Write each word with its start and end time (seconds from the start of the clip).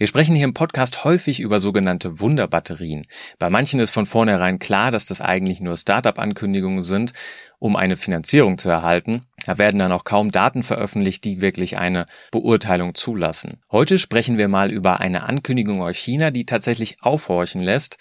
Wir 0.00 0.06
sprechen 0.06 0.34
hier 0.34 0.46
im 0.46 0.54
Podcast 0.54 1.04
häufig 1.04 1.40
über 1.40 1.60
sogenannte 1.60 2.20
Wunderbatterien. 2.20 3.06
Bei 3.38 3.50
manchen 3.50 3.80
ist 3.80 3.90
von 3.90 4.06
vornherein 4.06 4.58
klar, 4.58 4.90
dass 4.90 5.04
das 5.04 5.20
eigentlich 5.20 5.60
nur 5.60 5.76
Startup-Ankündigungen 5.76 6.80
sind, 6.80 7.12
um 7.58 7.76
eine 7.76 7.98
Finanzierung 7.98 8.56
zu 8.56 8.70
erhalten. 8.70 9.26
Da 9.44 9.58
werden 9.58 9.78
dann 9.78 9.92
auch 9.92 10.04
kaum 10.04 10.30
Daten 10.30 10.62
veröffentlicht, 10.62 11.22
die 11.24 11.42
wirklich 11.42 11.76
eine 11.76 12.06
Beurteilung 12.30 12.94
zulassen. 12.94 13.60
Heute 13.70 13.98
sprechen 13.98 14.38
wir 14.38 14.48
mal 14.48 14.70
über 14.70 15.00
eine 15.00 15.24
Ankündigung 15.24 15.82
aus 15.82 15.98
China, 15.98 16.30
die 16.30 16.46
tatsächlich 16.46 17.02
aufhorchen 17.02 17.60
lässt. 17.60 17.98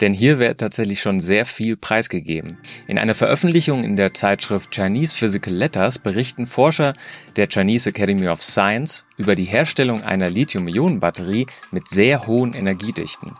Denn 0.00 0.14
hier 0.14 0.38
wird 0.38 0.60
tatsächlich 0.60 1.00
schon 1.00 1.20
sehr 1.20 1.44
viel 1.44 1.76
preisgegeben. 1.76 2.56
In 2.86 2.98
einer 2.98 3.14
Veröffentlichung 3.14 3.84
in 3.84 3.96
der 3.96 4.14
Zeitschrift 4.14 4.70
Chinese 4.70 5.14
Physical 5.14 5.52
Letters 5.52 5.98
berichten 5.98 6.46
Forscher 6.46 6.94
der 7.36 7.48
Chinese 7.48 7.90
Academy 7.90 8.28
of 8.28 8.42
Science 8.42 9.04
über 9.18 9.34
die 9.34 9.44
Herstellung 9.44 10.02
einer 10.02 10.30
Lithium-Ionen-Batterie 10.30 11.46
mit 11.70 11.88
sehr 11.88 12.26
hohen 12.26 12.54
Energiedichten. 12.54 13.36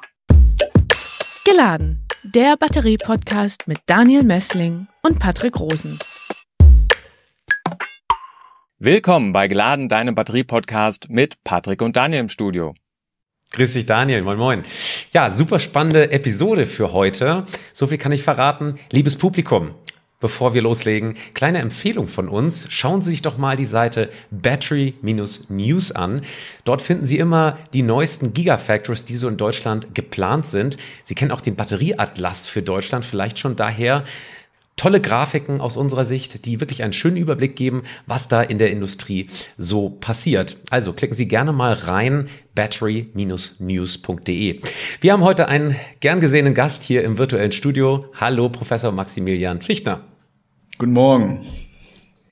Geladen, 1.45 2.07
der 2.23 2.57
Batterie-Podcast 2.59 3.67
mit 3.67 3.79
Daniel 3.87 4.23
Messling 4.23 4.87
und 5.03 5.19
Patrick 5.19 5.59
Rosen. 5.59 5.99
Willkommen 8.79 9.33
bei 9.33 9.49
Geladen, 9.49 9.89
deinem 9.89 10.15
Batterie-Podcast 10.15 11.09
mit 11.09 11.43
Patrick 11.45 11.81
und 11.83 11.97
Daniel 11.97 12.21
im 12.21 12.29
Studio. 12.29 12.75
Grüß 13.53 13.73
dich, 13.73 13.87
Daniel. 13.87 14.23
Moin, 14.23 14.39
moin. 14.39 14.63
Ja, 15.13 15.33
super 15.33 15.59
spannende 15.59 16.13
Episode 16.13 16.67
für 16.67 16.93
heute. 16.93 17.45
So 17.73 17.89
viel 17.89 17.99
kann 17.99 18.13
ich 18.13 18.23
verraten. 18.23 18.79
Liebes 18.91 19.17
Publikum, 19.17 19.75
Bevor 20.21 20.53
wir 20.53 20.61
loslegen, 20.61 21.15
kleine 21.33 21.61
Empfehlung 21.61 22.07
von 22.07 22.29
uns. 22.29 22.67
Schauen 22.69 23.01
Sie 23.01 23.11
sich 23.11 23.23
doch 23.23 23.39
mal 23.39 23.57
die 23.57 23.65
Seite 23.65 24.11
Battery-News 24.31 25.93
an. 25.93 26.21
Dort 26.65 26.83
finden 26.83 27.07
Sie 27.07 27.17
immer 27.17 27.57
die 27.73 27.81
neuesten 27.81 28.35
Gigafactories, 28.35 29.07
die 29.07 29.17
so 29.17 29.29
in 29.29 29.39
Deutschland 29.39 29.95
geplant 29.95 30.47
sind. 30.47 30.77
Sie 31.05 31.15
kennen 31.15 31.33
auch 31.33 31.41
den 31.41 31.57
Batterieatlas 31.57 32.47
für 32.47 32.61
Deutschland 32.61 33.07
vielleicht 33.07 33.39
schon 33.39 33.57
daher 33.57 34.05
tolle 34.81 35.01
Grafiken 35.03 35.61
aus 35.61 35.77
unserer 35.77 36.07
Sicht, 36.07 36.47
die 36.47 36.59
wirklich 36.59 36.83
einen 36.83 36.95
schönen 36.95 37.19
Überblick 37.19 37.55
geben, 37.55 37.83
was 38.07 38.29
da 38.29 38.41
in 38.41 38.57
der 38.57 38.71
Industrie 38.71 39.27
so 39.59 39.91
passiert. 39.91 40.57
Also 40.71 40.95
klicken 40.95 41.15
Sie 41.15 41.29
gerne 41.29 41.53
mal 41.53 41.75
rein 41.75 42.31
battery-news.de. 42.55 44.61
Wir 45.03 45.13
haben 45.13 45.23
heute 45.23 45.49
einen 45.49 45.77
gern 46.01 46.21
gesehenen 46.21 46.55
Gast 46.55 46.83
hier 46.83 47.05
im 47.05 47.19
virtuellen 47.19 47.53
Studio. 47.53 48.07
Hallo, 48.19 48.49
Professor 48.49 48.91
Maximilian 48.91 49.61
Fichtner. 49.61 50.01
Guten 50.79 50.93
Morgen. 50.93 51.45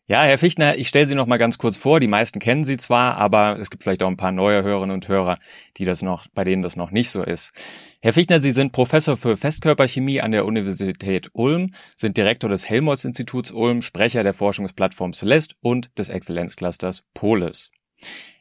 Ja, 0.06 0.22
Herr 0.22 0.38
Fichtner, 0.38 0.78
ich 0.78 0.88
stelle 0.88 1.05
Sie 1.05 1.14
noch 1.14 1.27
mal 1.27 1.36
ganz 1.36 1.58
kurz 1.58 1.77
vor. 1.77 2.00
Die 2.00 2.08
meisten 2.08 2.38
kennen 2.38 2.64
Sie 2.64 2.78
zwar, 2.78 3.18
aber 3.18 3.58
es 3.60 3.68
gibt 3.68 3.83
vielleicht 3.83 4.02
auch 4.02 4.08
ein 4.08 4.16
paar 4.16 4.33
neue 4.33 4.62
Hörerinnen 4.62 4.94
und 4.94 5.06
Hörer, 5.06 5.36
die 5.77 5.84
das 5.84 6.00
noch, 6.00 6.27
bei 6.34 6.44
denen 6.44 6.62
das 6.62 6.77
noch 6.77 6.92
nicht 6.92 7.10
so 7.10 7.22
ist. 7.22 7.52
Herr 8.00 8.12
Fichtner, 8.12 8.38
Sie 8.38 8.52
sind 8.52 8.70
Professor 8.70 9.16
für 9.16 9.36
Festkörperchemie 9.36 10.20
an 10.20 10.30
der 10.30 10.46
Universität 10.46 11.30
Ulm, 11.32 11.74
sind 11.96 12.16
Direktor 12.16 12.48
des 12.48 12.68
Helmholtz-Instituts 12.68 13.50
Ulm, 13.50 13.82
Sprecher 13.82 14.22
der 14.22 14.34
Forschungsplattform 14.34 15.14
Celeste 15.14 15.56
und 15.62 15.90
des 15.98 16.08
Exzellenzclusters 16.08 17.02
Polis. 17.12 17.72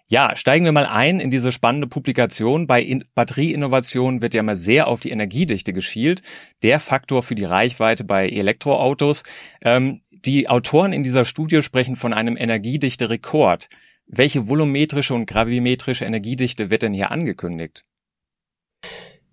Ja, 0.05 0.35
steigen 0.35 0.63
wir 0.63 0.73
mal 0.73 0.85
ein 0.85 1.19
in 1.19 1.31
diese 1.31 1.51
spannende 1.51 1.87
Publikation. 1.87 2.67
Bei 2.67 2.83
in 2.83 3.05
Batterieinnovation 3.15 4.21
wird 4.21 4.35
ja 4.35 4.43
mal 4.43 4.55
sehr 4.55 4.87
auf 4.87 4.99
die 4.99 5.09
Energiedichte 5.09 5.73
geschielt, 5.73 6.21
der 6.61 6.79
Faktor 6.79 7.23
für 7.23 7.33
die 7.33 7.43
Reichweite 7.43 8.03
bei 8.03 8.29
Elektroautos. 8.29 9.23
Ähm, 9.63 10.01
die 10.11 10.47
Autoren 10.49 10.93
in 10.93 11.01
dieser 11.01 11.25
Studie 11.25 11.63
sprechen 11.63 11.95
von 11.95 12.13
einem 12.13 12.37
Energiedichte-Rekord. 12.37 13.69
Welche 14.05 14.47
volumetrische 14.47 15.15
und 15.15 15.25
gravimetrische 15.25 16.05
Energiedichte 16.05 16.69
wird 16.69 16.83
denn 16.83 16.93
hier 16.93 17.09
angekündigt? 17.09 17.85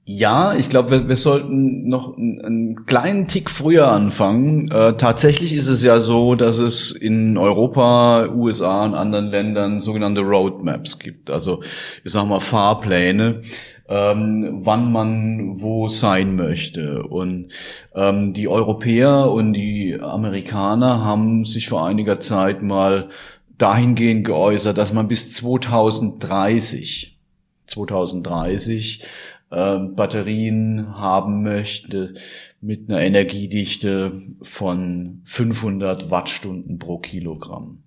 Ja, 0.07 0.55
ich 0.55 0.69
glaube, 0.69 0.91
wir, 0.91 1.09
wir, 1.09 1.17
sollten 1.17 1.89
noch 1.89 2.19
einen, 2.19 2.41
einen, 2.45 2.87
kleinen 2.87 3.27
Tick 3.27 3.49
früher 3.49 3.89
anfangen. 3.89 4.71
Äh, 4.71 4.99
tatsächlich 4.99 5.55
ist 5.55 5.69
es 5.69 5.83
ja 5.83 5.99
so, 5.99 6.35
dass 6.35 6.59
es 6.59 6.93
in 6.93 7.39
Europa, 7.39 8.29
USA 8.29 8.85
und 8.85 8.93
anderen 8.93 9.29
Ländern 9.29 9.81
sogenannte 9.81 10.21
Roadmaps 10.21 10.99
gibt. 10.99 11.31
Also 11.31 11.63
ich 12.05 12.13
sag 12.13 12.27
mal 12.27 12.41
Fahrpläne, 12.41 13.41
ähm, 13.89 14.61
wann 14.65 14.93
man 14.93 15.63
wo 15.63 15.89
sein 15.89 16.37
möchte. 16.37 17.03
Und 17.05 17.49
ähm, 17.95 18.35
die 18.35 18.49
Europäer 18.49 19.31
und 19.31 19.55
die 19.55 19.99
Amerikaner 19.99 21.03
haben 21.03 21.47
sich 21.47 21.71
vor 21.71 21.87
einiger 21.87 22.21
Zeit 22.21 22.63
mal 22.63 23.09
dahingehend 23.57 24.27
geäußert, 24.27 24.77
dass 24.77 24.93
man 24.93 25.09
bis 25.09 25.33
2030, 25.33 27.19
2030 27.67 29.03
äh, 29.03 29.07
Batterien 29.55 30.97
haben 30.97 31.43
möchte 31.43 32.15
mit 32.61 32.89
einer 32.89 33.03
Energiedichte 33.03 34.23
von 34.43 35.21
500 35.25 36.11
Wattstunden 36.11 36.79
pro 36.79 36.99
Kilogramm. 36.99 37.85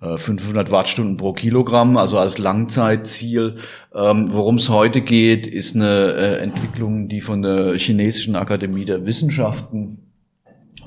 500 0.00 0.68
äh, 0.68 0.72
Wattstunden 0.72 1.16
pro 1.16 1.32
Kilogramm, 1.32 1.96
also 1.96 2.18
als 2.18 2.38
Langzeitziel. 2.38 3.56
Ähm, 3.94 4.28
worum 4.30 4.56
es 4.56 4.68
heute 4.68 5.00
geht, 5.02 5.46
ist 5.46 5.74
eine 5.74 6.12
äh, 6.14 6.38
Entwicklung, 6.38 7.08
die 7.08 7.20
von 7.20 7.42
der 7.42 7.76
chinesischen 7.76 8.36
Akademie 8.36 8.84
der 8.84 9.04
Wissenschaften 9.04 10.06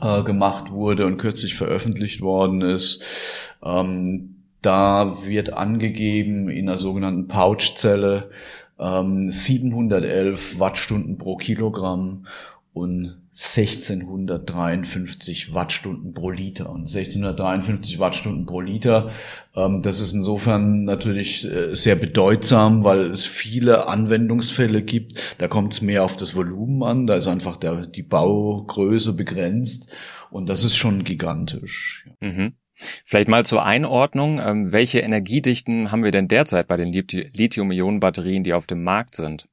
äh, 0.01 0.23
gemacht 0.23 0.71
wurde 0.71 1.05
und 1.05 1.17
kürzlich 1.17 1.55
veröffentlicht 1.55 2.21
worden 2.21 2.61
ist. 2.61 3.03
Ähm, 3.63 4.35
da 4.61 5.25
wird 5.25 5.53
angegeben 5.53 6.49
in 6.49 6.67
einer 6.67 6.77
sogenannten 6.77 7.27
Pouchzelle 7.27 8.29
711 8.79 10.53
ähm, 10.53 10.59
Wattstunden 10.59 11.17
pro 11.17 11.35
Kilogramm 11.35 12.23
und 12.73 13.21
1653 13.33 15.53
Wattstunden 15.53 16.13
pro 16.13 16.29
Liter. 16.29 16.69
Und 16.69 16.93
1653 16.93 17.99
Wattstunden 17.99 18.45
pro 18.45 18.59
Liter, 18.59 19.11
ähm, 19.55 19.81
das 19.81 20.01
ist 20.01 20.11
insofern 20.13 20.83
natürlich 20.83 21.45
äh, 21.45 21.73
sehr 21.75 21.95
bedeutsam, 21.95 22.83
weil 22.83 23.11
es 23.11 23.25
viele 23.25 23.87
Anwendungsfälle 23.87 24.81
gibt. 24.81 25.37
Da 25.37 25.47
kommt 25.47 25.71
es 25.73 25.81
mehr 25.81 26.03
auf 26.03 26.17
das 26.17 26.35
Volumen 26.35 26.83
an, 26.83 27.07
da 27.07 27.15
ist 27.15 27.27
einfach 27.27 27.55
der, 27.55 27.85
die 27.85 28.03
Baugröße 28.03 29.13
begrenzt 29.13 29.89
und 30.31 30.49
das 30.49 30.65
ist 30.65 30.75
schon 30.75 31.05
gigantisch. 31.05 32.09
Mhm. 32.19 32.55
Vielleicht 33.05 33.27
mal 33.27 33.45
zur 33.45 33.65
Einordnung, 33.65 34.39
ähm, 34.43 34.71
welche 34.71 34.99
Energiedichten 34.99 35.91
haben 35.91 36.03
wir 36.03 36.11
denn 36.11 36.27
derzeit 36.27 36.67
bei 36.67 36.77
den 36.77 36.91
Lithium-Ionen-Batterien, 36.91 38.43
die 38.43 38.53
auf 38.53 38.67
dem 38.67 38.83
Markt 38.83 39.15
sind? 39.15 39.47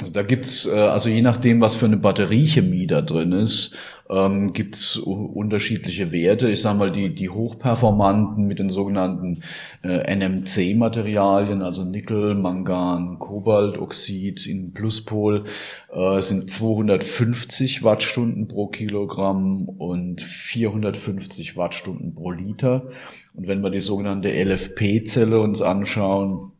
Also 0.00 0.12
da 0.12 0.22
gibt's 0.22 0.64
äh, 0.66 0.70
also 0.70 1.08
je 1.08 1.22
nachdem, 1.22 1.60
was 1.60 1.74
für 1.74 1.86
eine 1.86 1.96
Batteriechemie 1.96 2.86
da 2.86 3.02
drin 3.02 3.32
ist, 3.32 3.74
ähm, 4.10 4.52
gibt's 4.52 4.96
unterschiedliche 4.96 6.12
Werte. 6.12 6.50
Ich 6.50 6.62
sage 6.62 6.78
mal, 6.78 6.90
die, 6.90 7.14
die 7.14 7.28
hochperformanten 7.28 8.46
mit 8.46 8.58
den 8.58 8.70
sogenannten 8.70 9.42
äh, 9.82 10.14
NMC-Materialien, 10.14 11.62
also 11.62 11.84
Nickel, 11.84 12.34
Mangan, 12.34 13.18
Kobaltoxid 13.18 14.46
in 14.46 14.72
Pluspol, 14.72 15.44
äh, 15.92 16.22
sind 16.22 16.50
250 16.50 17.82
Wattstunden 17.82 18.48
pro 18.48 18.68
Kilogramm 18.68 19.68
und 19.68 20.20
450 20.20 21.56
Wattstunden 21.56 22.14
pro 22.14 22.30
Liter. 22.30 22.88
Und 23.34 23.46
wenn 23.46 23.60
wir 23.60 23.70
die 23.70 23.80
sogenannte 23.80 24.30
LFP-Zelle 24.30 25.40
uns 25.40 25.62
anschauen, 25.62 26.52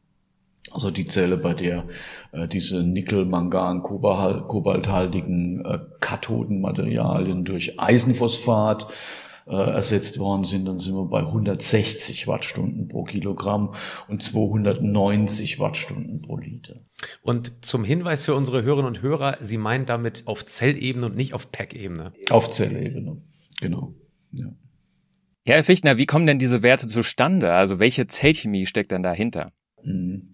also 0.78 0.92
die 0.92 1.06
Zelle, 1.06 1.36
bei 1.36 1.54
der 1.54 1.88
äh, 2.30 2.46
diese 2.46 2.84
Nickel, 2.84 3.24
Mangan, 3.24 3.82
Kobalthaltigen 3.82 5.64
äh, 5.64 5.78
Kathodenmaterialien 5.98 7.44
durch 7.44 7.80
Eisenphosphat 7.80 8.86
äh, 9.48 9.56
ersetzt 9.56 10.20
worden 10.20 10.44
sind, 10.44 10.66
dann 10.66 10.78
sind 10.78 10.94
wir 10.94 11.06
bei 11.06 11.18
160 11.18 12.28
Wattstunden 12.28 12.86
pro 12.86 13.02
Kilogramm 13.02 13.74
und 14.06 14.22
290 14.22 15.58
Wattstunden 15.58 16.22
pro 16.22 16.36
Liter. 16.36 16.76
Und 17.22 17.64
zum 17.64 17.82
Hinweis 17.82 18.24
für 18.24 18.36
unsere 18.36 18.62
Hörerinnen 18.62 18.86
und 18.88 19.02
Hörer, 19.02 19.38
Sie 19.40 19.58
meinen 19.58 19.84
damit 19.84 20.28
auf 20.28 20.46
Zellebene 20.46 21.06
und 21.06 21.16
nicht 21.16 21.34
auf 21.34 21.50
Pack-Ebene? 21.50 22.12
Auf 22.30 22.50
Zellebene, 22.50 23.16
genau. 23.60 23.94
Ja. 24.30 24.46
Ja, 25.44 25.54
Herr 25.54 25.64
Fichtner, 25.64 25.96
wie 25.96 26.06
kommen 26.06 26.26
denn 26.26 26.38
diese 26.38 26.62
Werte 26.62 26.86
zustande? 26.86 27.52
Also 27.54 27.80
welche 27.80 28.06
Zellchemie 28.06 28.66
steckt 28.66 28.92
denn 28.92 29.02
dahinter? 29.02 29.50
Mhm. 29.84 30.30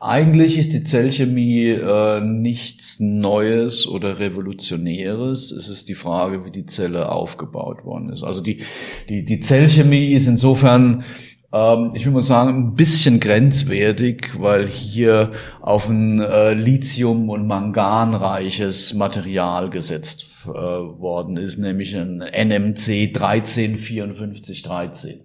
Eigentlich 0.00 0.58
ist 0.58 0.72
die 0.72 0.84
Zellchemie 0.84 1.70
äh, 1.70 2.20
nichts 2.20 3.00
Neues 3.00 3.88
oder 3.88 4.20
Revolutionäres. 4.20 5.50
Es 5.50 5.68
ist 5.68 5.88
die 5.88 5.96
Frage, 5.96 6.44
wie 6.44 6.52
die 6.52 6.66
Zelle 6.66 7.10
aufgebaut 7.10 7.84
worden 7.84 8.10
ist. 8.10 8.22
Also 8.22 8.40
die, 8.40 8.62
die, 9.08 9.24
die 9.24 9.40
Zellchemie 9.40 10.12
ist 10.12 10.28
insofern 10.28 11.02
Ähm, 11.50 11.92
ich 11.94 12.04
will 12.04 12.12
mal 12.12 12.20
sagen, 12.20 12.50
ein 12.50 12.74
bisschen 12.74 13.20
grenzwertig, 13.20 14.38
weil 14.38 14.66
hier 14.66 15.32
auf 15.62 15.88
ein 15.88 16.20
äh, 16.20 16.52
Lithium- 16.52 17.30
und 17.30 17.46
Manganreiches 17.46 18.92
Material 18.92 19.70
gesetzt 19.70 20.26
äh, 20.44 20.48
worden 20.48 21.38
ist, 21.38 21.56
nämlich 21.56 21.96
ein 21.96 22.18
NMC 22.18 23.16
135413. 23.16 25.20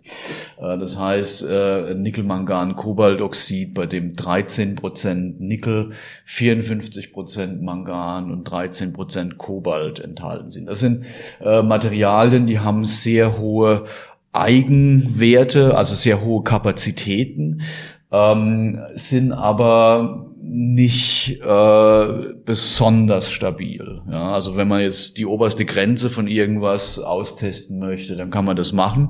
Äh, 0.58 0.78
das 0.78 0.98
heißt 0.98 1.46
äh, 1.50 1.94
Nickel-Mangan-Kobaltoxid, 1.94 3.74
bei 3.74 3.86
dem 3.86 4.16
13% 4.16 5.44
Nickel, 5.44 5.92
54% 6.26 7.62
Mangan 7.62 8.32
und 8.32 8.50
13% 8.50 9.36
Kobalt 9.36 10.00
enthalten 10.00 10.50
sind. 10.50 10.68
Das 10.68 10.80
sind 10.80 11.04
äh, 11.42 11.62
Materialien, 11.62 12.48
die 12.48 12.60
haben 12.60 12.86
sehr 12.86 13.40
hohe 13.40 13.84
Eigenwerte, 14.34 15.78
also 15.78 15.94
sehr 15.96 16.22
hohe 16.22 16.44
Kapazitäten, 16.44 17.62
ähm, 18.12 18.80
sind 18.96 19.32
aber 19.32 20.33
nicht 20.46 21.40
äh, 21.42 22.34
besonders 22.44 23.32
stabil. 23.32 24.02
Ja, 24.12 24.34
also 24.34 24.58
wenn 24.58 24.68
man 24.68 24.82
jetzt 24.82 25.18
die 25.18 25.26
oberste 25.26 25.64
Grenze 25.64 26.10
von 26.10 26.28
irgendwas 26.28 27.00
austesten 27.00 27.80
möchte, 27.80 28.18
dann 28.18 28.30
kann 28.30 28.44
man 28.44 28.58
das 28.58 28.74
machen. 28.74 29.10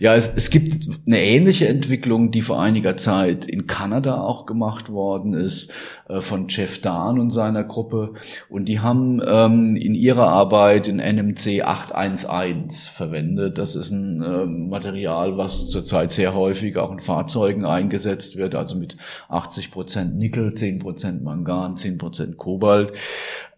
Ja, 0.00 0.16
es, 0.16 0.28
es 0.34 0.50
gibt 0.50 0.88
eine 1.06 1.22
ähnliche 1.22 1.68
Entwicklung, 1.68 2.32
die 2.32 2.42
vor 2.42 2.60
einiger 2.60 2.96
Zeit 2.96 3.46
in 3.46 3.68
Kanada 3.68 4.20
auch 4.20 4.44
gemacht 4.44 4.90
worden 4.90 5.34
ist, 5.34 5.72
äh, 6.08 6.20
von 6.20 6.48
Jeff 6.48 6.80
Dahn 6.80 7.20
und 7.20 7.30
seiner 7.30 7.62
Gruppe. 7.62 8.14
Und 8.48 8.64
die 8.64 8.80
haben 8.80 9.22
ähm, 9.24 9.76
in 9.76 9.94
ihrer 9.94 10.28
Arbeit 10.28 10.88
in 10.88 10.96
NMC 10.96 11.62
811 11.62 12.90
verwendet. 12.90 13.58
Das 13.58 13.76
ist 13.76 13.92
ein 13.92 14.20
äh, 14.20 14.46
Material, 14.46 15.36
was 15.36 15.70
zurzeit 15.70 16.10
sehr 16.10 16.34
häufig 16.34 16.76
auch 16.76 16.90
in 16.90 16.98
Fahrzeugen 16.98 17.64
eingesetzt 17.64 18.36
wird, 18.36 18.56
also 18.56 18.76
mit 18.76 18.96
80 19.28 19.70
Prozent 19.70 20.16
Nickel, 20.16 20.54
10 20.54 20.71
Prozent 20.78 21.22
Mangan, 21.22 21.76
10 21.76 21.98
Prozent 21.98 22.36
Kobalt. 22.36 22.92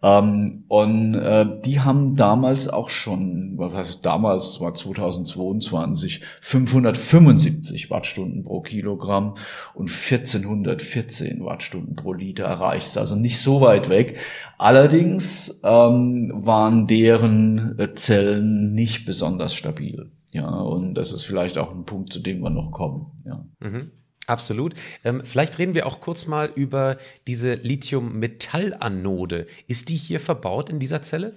Ähm, 0.01 0.65
und 0.67 1.15
äh, 1.15 1.47
die 1.63 1.79
haben 1.79 2.15
damals 2.15 2.67
auch 2.67 2.89
schon, 2.89 3.53
was 3.57 3.73
heißt 3.73 4.05
damals, 4.05 4.59
war 4.59 4.73
2022, 4.73 6.21
575 6.41 7.89
Wattstunden 7.89 8.43
pro 8.43 8.61
Kilogramm 8.61 9.35
und 9.73 9.89
1414 9.89 11.43
Wattstunden 11.43 11.95
pro 11.95 12.13
Liter 12.13 12.45
erreicht. 12.45 12.97
Also 12.97 13.15
nicht 13.15 13.39
so 13.39 13.61
weit 13.61 13.89
weg. 13.89 14.17
Allerdings 14.57 15.59
ähm, 15.63 16.31
waren 16.35 16.87
deren 16.87 17.77
äh, 17.79 17.93
Zellen 17.93 18.73
nicht 18.73 19.05
besonders 19.05 19.53
stabil. 19.53 20.09
Ja, 20.31 20.49
und 20.49 20.95
das 20.95 21.13
ist 21.13 21.23
vielleicht 21.23 21.57
auch 21.57 21.71
ein 21.71 21.85
Punkt, 21.85 22.11
zu 22.11 22.19
dem 22.19 22.41
wir 22.41 22.49
noch 22.49 22.71
kommen. 22.71 23.07
Ja. 23.25 23.45
Mhm. 23.61 23.91
Absolut. 24.27 24.73
Ähm, 25.03 25.21
vielleicht 25.23 25.59
reden 25.59 25.75
wir 25.75 25.85
auch 25.85 25.99
kurz 25.99 26.25
mal 26.25 26.49
über 26.55 26.97
diese 27.27 27.53
Lithium-Metall-Anode. 27.53 29.45
Ist 29.67 29.89
die 29.89 29.95
hier 29.95 30.19
verbaut 30.19 30.69
in 30.69 30.79
dieser 30.79 31.01
Zelle? 31.01 31.33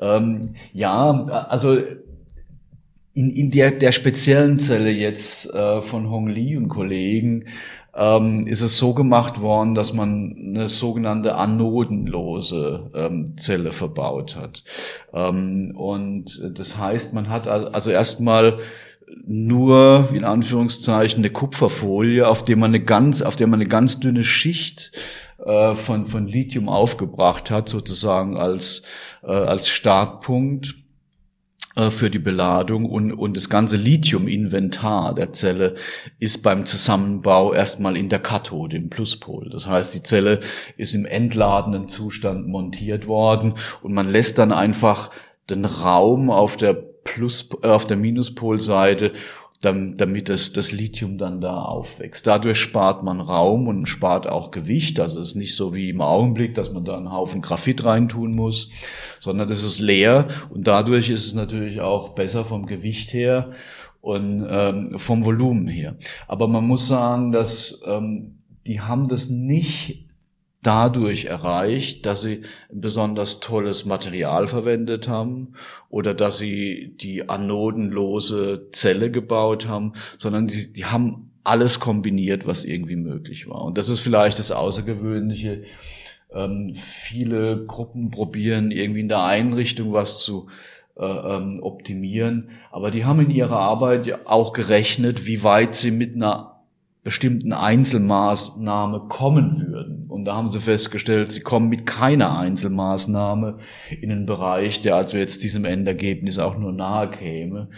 Ähm, 0.00 0.40
ja, 0.72 1.24
also 1.48 1.78
in, 3.16 3.30
in 3.30 3.50
der, 3.50 3.70
der 3.70 3.92
speziellen 3.92 4.58
Zelle 4.58 4.90
jetzt 4.90 5.52
äh, 5.52 5.80
von 5.80 6.10
Hong 6.10 6.28
Li 6.28 6.56
und 6.56 6.68
Kollegen 6.68 7.46
ähm, 7.94 8.46
ist 8.46 8.60
es 8.60 8.76
so 8.76 8.92
gemacht 8.92 9.40
worden, 9.40 9.74
dass 9.74 9.94
man 9.94 10.36
eine 10.38 10.68
sogenannte 10.68 11.34
anodenlose 11.36 12.90
ähm, 12.94 13.38
Zelle 13.38 13.72
verbaut 13.72 14.36
hat. 14.36 14.64
Ähm, 15.14 15.72
und 15.76 16.42
das 16.58 16.76
heißt, 16.76 17.14
man 17.14 17.30
hat 17.30 17.48
also 17.48 17.90
erstmal 17.90 18.58
nur 19.24 20.08
in 20.12 20.24
Anführungszeichen 20.24 21.20
eine 21.20 21.30
Kupferfolie, 21.30 22.26
auf 22.26 22.44
der 22.44 22.56
man 22.56 22.70
eine 22.70 22.82
ganz, 22.82 23.22
auf 23.22 23.36
der 23.36 23.46
man 23.46 23.60
eine 23.60 23.68
ganz 23.68 24.00
dünne 24.00 24.24
Schicht 24.24 24.92
äh, 25.44 25.74
von 25.74 26.06
von 26.06 26.26
Lithium 26.26 26.68
aufgebracht 26.68 27.50
hat, 27.50 27.68
sozusagen 27.68 28.36
als 28.36 28.82
äh, 29.22 29.30
als 29.30 29.68
Startpunkt 29.68 30.74
äh, 31.76 31.90
für 31.90 32.10
die 32.10 32.18
Beladung 32.18 32.86
und, 32.86 33.12
und 33.12 33.36
das 33.36 33.48
ganze 33.48 33.76
Lithium-Inventar 33.76 35.14
der 35.14 35.32
Zelle 35.32 35.74
ist 36.18 36.42
beim 36.42 36.64
Zusammenbau 36.64 37.52
erstmal 37.52 37.96
in 37.96 38.08
der 38.08 38.18
Kathode, 38.18 38.76
im 38.76 38.88
Pluspol. 38.88 39.50
Das 39.50 39.66
heißt, 39.66 39.94
die 39.94 40.02
Zelle 40.02 40.40
ist 40.76 40.94
im 40.94 41.04
entladenen 41.04 41.88
Zustand 41.88 42.48
montiert 42.48 43.06
worden 43.06 43.54
und 43.82 43.92
man 43.92 44.08
lässt 44.08 44.38
dann 44.38 44.52
einfach 44.52 45.10
den 45.48 45.64
Raum 45.64 46.30
auf 46.30 46.56
der 46.56 46.95
Plus, 47.06 47.48
äh, 47.62 47.68
auf 47.68 47.86
der 47.86 47.96
Minuspolseite, 47.96 49.12
damit 49.62 50.28
das, 50.28 50.52
das 50.52 50.70
Lithium 50.70 51.16
dann 51.18 51.40
da 51.40 51.62
aufwächst. 51.62 52.26
Dadurch 52.26 52.60
spart 52.60 53.02
man 53.02 53.20
Raum 53.20 53.68
und 53.68 53.86
spart 53.86 54.28
auch 54.28 54.50
Gewicht. 54.50 55.00
Also 55.00 55.18
es 55.20 55.28
ist 55.28 55.34
nicht 55.34 55.56
so 55.56 55.74
wie 55.74 55.88
im 55.88 56.02
Augenblick, 56.02 56.54
dass 56.54 56.70
man 56.70 56.84
da 56.84 56.96
einen 56.96 57.10
Haufen 57.10 57.40
Graphit 57.40 57.84
reintun 57.84 58.34
muss, 58.34 58.68
sondern 59.18 59.48
das 59.48 59.64
ist 59.64 59.80
leer 59.80 60.28
und 60.50 60.66
dadurch 60.66 61.08
ist 61.08 61.26
es 61.26 61.34
natürlich 61.34 61.80
auch 61.80 62.10
besser 62.10 62.44
vom 62.44 62.66
Gewicht 62.66 63.12
her 63.14 63.52
und 64.02 64.46
ähm, 64.48 64.98
vom 64.98 65.24
Volumen 65.24 65.66
her. 65.66 65.96
Aber 66.28 66.48
man 66.48 66.66
muss 66.66 66.86
sagen, 66.86 67.32
dass 67.32 67.82
ähm, 67.86 68.42
die 68.66 68.80
haben 68.82 69.08
das 69.08 69.30
nicht 69.30 70.05
dadurch 70.66 71.26
erreicht, 71.26 72.06
dass 72.06 72.22
sie 72.22 72.42
besonders 72.72 73.40
tolles 73.40 73.84
Material 73.84 74.46
verwendet 74.46 75.08
haben 75.08 75.54
oder 75.88 76.12
dass 76.14 76.38
sie 76.38 76.94
die 77.00 77.28
anodenlose 77.28 78.68
Zelle 78.72 79.10
gebaut 79.10 79.68
haben, 79.68 79.92
sondern 80.18 80.48
die, 80.48 80.72
die 80.72 80.84
haben 80.84 81.30
alles 81.44 81.78
kombiniert, 81.78 82.46
was 82.46 82.64
irgendwie 82.64 82.96
möglich 82.96 83.48
war. 83.48 83.62
Und 83.62 83.78
das 83.78 83.88
ist 83.88 84.00
vielleicht 84.00 84.38
das 84.40 84.50
Außergewöhnliche. 84.50 85.62
Ähm, 86.34 86.74
viele 86.74 87.64
Gruppen 87.64 88.10
probieren 88.10 88.72
irgendwie 88.72 89.00
in 89.00 89.08
der 89.08 89.22
Einrichtung 89.22 89.92
was 89.92 90.18
zu 90.18 90.48
äh, 90.98 91.04
ähm, 91.04 91.60
optimieren, 91.62 92.50
aber 92.72 92.90
die 92.90 93.04
haben 93.04 93.20
in 93.20 93.30
ihrer 93.30 93.60
Arbeit 93.60 94.26
auch 94.26 94.52
gerechnet, 94.52 95.26
wie 95.26 95.42
weit 95.44 95.76
sie 95.76 95.92
mit 95.92 96.16
einer 96.16 96.56
bestimmten 97.04 97.52
Einzelmaßnahme 97.52 99.02
kommen 99.08 99.64
würden. 99.64 99.95
Und 100.08 100.24
da 100.24 100.36
haben 100.36 100.48
sie 100.48 100.60
festgestellt, 100.60 101.32
sie 101.32 101.40
kommen 101.40 101.68
mit 101.68 101.86
keiner 101.86 102.38
Einzelmaßnahme 102.38 103.58
in 104.00 104.10
einen 104.10 104.26
Bereich, 104.26 104.80
der 104.80 104.96
also 104.96 105.16
jetzt 105.18 105.42
diesem 105.42 105.64
Endergebnis 105.64 106.38
auch 106.38 106.56
nur 106.56 106.72
nahe 106.72 107.10
käme. 107.10 107.68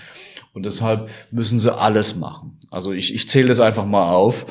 Und 0.52 0.64
deshalb 0.64 1.10
müssen 1.30 1.58
sie 1.58 1.76
alles 1.76 2.16
machen. 2.16 2.58
Also 2.70 2.92
ich, 2.92 3.14
ich 3.14 3.28
zähle 3.28 3.48
das 3.48 3.60
einfach 3.60 3.86
mal 3.86 4.12
auf. 4.12 4.46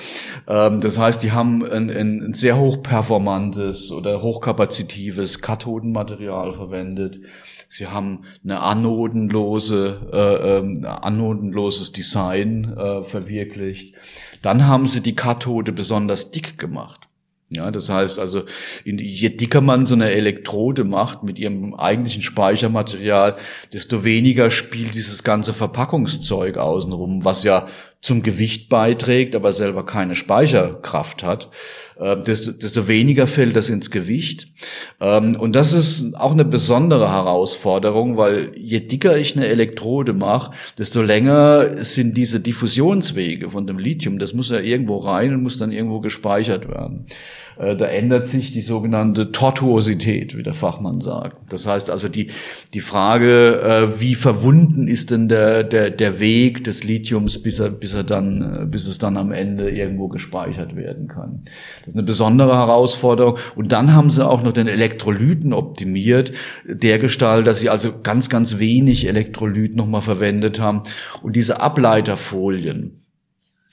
Ähm, 0.48 0.80
das 0.80 0.98
heißt, 0.98 1.22
die 1.22 1.32
haben 1.32 1.64
ein, 1.66 1.90
ein, 1.90 2.34
sehr 2.34 2.58
hochperformantes 2.58 3.92
oder 3.92 4.22
hochkapazitives 4.22 5.42
Kathodenmaterial 5.42 6.54
verwendet. 6.54 7.20
Sie 7.68 7.88
haben 7.88 8.24
eine 8.44 8.62
anodenlose, 8.62 10.10
äh, 10.12 10.58
ähm, 10.58 10.86
anodenloses 10.86 11.92
Design 11.92 12.74
äh, 12.76 13.04
verwirklicht. 13.04 13.94
Dann 14.42 14.66
haben 14.66 14.88
sie 14.88 15.02
die 15.02 15.16
Kathode 15.16 15.72
besonders 15.72 16.32
dick 16.32 16.58
gemacht. 16.58 17.07
Ja, 17.50 17.72
das 17.72 17.88
heißt 17.90 18.20
also, 18.20 18.44
je 18.84 19.30
dicker 19.30 19.62
man 19.62 19.86
so 19.86 19.96
eine 19.96 20.12
Elektrode 20.12 20.84
macht 20.84 21.24
mit 21.24 21.40
ihrem 21.40 21.76
eigentlichen 21.76 22.22
Speichermaterial, 22.22 23.38
desto 23.72 24.04
weniger 24.04 24.52
spielt 24.52 24.96
dieses 24.96 25.24
ganze 25.24 25.54
Verpackungszeug 25.54 26.58
außenrum, 26.58 27.24
was 27.24 27.44
ja 27.44 27.68
zum 28.02 28.22
Gewicht 28.22 28.68
beiträgt, 28.68 29.34
aber 29.34 29.54
selber 29.54 29.86
keine 29.86 30.16
Speicherkraft 30.16 31.24
hat, 31.24 31.50
äh, 32.00 32.18
desto, 32.18 32.52
desto 32.52 32.88
weniger 32.88 33.28
fällt 33.28 33.56
das 33.56 33.70
ins 33.70 33.92
Gewicht. 33.92 34.48
Ähm, 35.00 35.36
und 35.40 35.56
das 35.56 35.74
ist 35.74 36.16
auch 36.16 36.32
eine 36.32 36.46
besondere 36.46 37.12
Herausforderung, 37.12 38.18
weil 38.18 38.52
je 38.56 38.80
dicker 38.82 39.18
ich 39.18 39.36
eine 39.36 39.48
Elektrode 39.48 40.14
mache, 40.14 40.52
desto 40.78 41.02
länger 41.02 41.84
sind 41.84 42.18
diese 42.18 42.40
Diffusionswege 42.40 43.50
von 43.50 43.68
dem 43.68 43.80
Lithium. 43.80 44.20
Das 44.20 44.34
muss 44.34 44.50
ja 44.50 44.60
irgendwo 44.60 44.98
rein 44.98 45.34
und 45.34 45.44
muss 45.44 45.58
dann 45.58 45.72
irgendwo 45.72 46.00
gespeichert 46.00 46.68
werden. 46.68 47.06
Äh, 47.60 47.76
da 47.76 47.86
ändert 47.86 48.26
sich 48.26 48.52
die 48.52 48.62
sogenannte 48.62 49.32
Tortuosität, 49.32 50.38
wie 50.38 50.44
der 50.44 50.54
Fachmann 50.54 51.02
sagt. 51.02 51.52
Das 51.52 51.66
heißt 51.66 51.90
also 51.90 52.08
die, 52.08 52.28
die 52.74 52.80
Frage, 52.80 53.62
äh, 53.62 54.00
wie 54.00 54.16
verwunden 54.16 54.88
ist 54.88 55.12
denn 55.12 55.28
der, 55.28 55.64
der, 55.64 55.90
der 55.90 56.20
Weg 56.20 56.64
des 56.64 56.84
Lithiums, 56.84 57.42
bis 57.42 57.60
er, 57.60 57.70
bis 57.70 57.94
er 57.94 58.04
dann, 58.04 58.62
äh, 58.64 58.66
bis 58.66 58.88
es 58.88 59.00
dann 59.00 59.18
am 59.18 59.32
Ende 59.32 59.70
irgendwo 59.70 60.08
gespeichert 60.08 60.76
werden 60.76 61.08
kann. 61.08 61.44
Das 61.88 61.94
ist 61.94 62.00
eine 62.00 62.06
besondere 62.06 62.54
Herausforderung. 62.58 63.38
Und 63.56 63.72
dann 63.72 63.94
haben 63.94 64.10
sie 64.10 64.28
auch 64.28 64.44
noch 64.44 64.52
den 64.52 64.68
Elektrolyten 64.68 65.54
optimiert, 65.54 66.34
der 66.66 67.00
Gestalt, 67.00 67.48
dass 67.48 67.60
sie 67.60 67.70
also 67.70 67.94
ganz, 68.04 68.28
ganz 68.28 68.60
wenig 68.60 69.08
Elektrolyt 69.08 69.76
nochmal 69.76 70.02
verwendet 70.02 70.60
haben. 70.60 70.84
Und 71.22 71.38
diese 71.38 71.62
Ableiterfolien, 71.62 73.00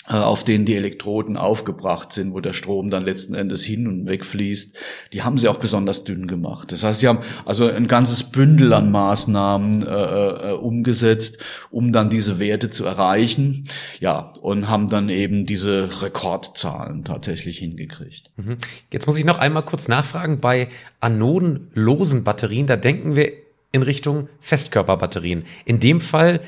auf 0.07 0.45
denen 0.45 0.67
die 0.67 0.77
Elektroden 0.77 1.39
aufgebracht 1.39 2.13
sind, 2.13 2.35
wo 2.35 2.41
der 2.41 2.53
Strom 2.53 2.91
dann 2.91 3.05
letzten 3.05 3.35
Endes 3.35 3.65
hin 3.65 3.87
und 3.87 4.07
weg 4.07 4.27
fließt, 4.27 4.77
die 5.15 5.23
haben 5.23 5.39
sie 5.39 5.49
auch 5.49 5.59
besonders 5.59 6.05
dünn 6.05 6.27
gemacht. 6.27 6.73
Das 6.73 6.85
heißt, 6.85 7.01
sie 7.01 7.09
haben 7.09 7.21
also 7.47 7.67
ein 7.67 7.87
ganzes 7.87 8.25
Bündel 8.25 8.75
an 8.75 8.91
Maßnahmen 8.91 9.83
äh, 9.83 9.89
äh, 9.89 10.53
umgesetzt, 10.53 11.39
um 11.71 11.91
dann 11.93 12.11
diese 12.11 12.39
Werte 12.39 12.69
zu 12.69 12.85
erreichen. 12.85 13.65
Ja, 13.99 14.33
und 14.43 14.69
haben 14.69 14.89
dann 14.89 15.09
eben 15.09 15.47
diese 15.47 16.03
Rekordzahlen 16.03 17.05
tatsächlich 17.05 17.59
hingekriegt. 17.59 18.31
Mhm. 18.37 18.59
Jetzt 18.93 19.07
muss 19.07 19.19
ich 19.19 19.25
noch 19.25 19.39
einmal 19.39 19.65
kurz 19.65 19.89
nachfragen, 19.89 20.41
bei 20.41 20.69
anodenlosen 21.01 22.25
Batterien, 22.25 22.67
da 22.67 22.77
denken 22.77 23.17
wir 23.17 23.33
in 23.73 23.83
Richtung 23.83 24.29
Festkörperbatterien. 24.41 25.45
In 25.65 25.81
dem 25.81 26.01
Fall 26.01 26.41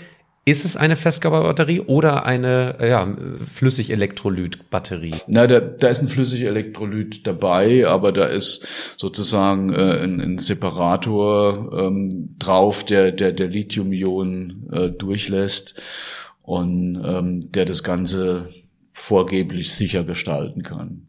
ist 0.47 0.65
es 0.65 0.77
eine 0.77 0.95
Festkörperbatterie 0.95 1.81
oder 1.81 2.25
eine 2.25 2.77
ja, 2.81 3.17
Flüssigelektrolytbatterie? 3.53 5.17
Na, 5.27 5.49
da, 5.49 5.59
da 5.59 5.89
ist 5.89 6.01
ein 6.01 6.09
Flüssigelektrolyt 6.09 7.27
dabei, 7.27 7.85
aber 7.87 8.13
da 8.13 8.27
ist 8.27 8.65
sozusagen 8.97 9.73
äh, 9.75 10.05
ein, 10.05 10.21
ein 10.21 10.39
Separator 10.39 11.73
ähm, 11.77 12.37
drauf, 12.39 12.85
der 12.85 13.11
der, 13.11 13.33
der 13.33 13.49
Lithium-Ionen 13.49 14.71
äh, 14.73 14.91
durchlässt 14.91 15.83
und 16.43 17.03
ähm, 17.05 17.51
der 17.51 17.65
das 17.65 17.83
Ganze 17.83 18.49
vorgeblich 18.93 19.75
sicher 19.75 20.05
gestalten 20.05 20.63
kann. 20.63 21.09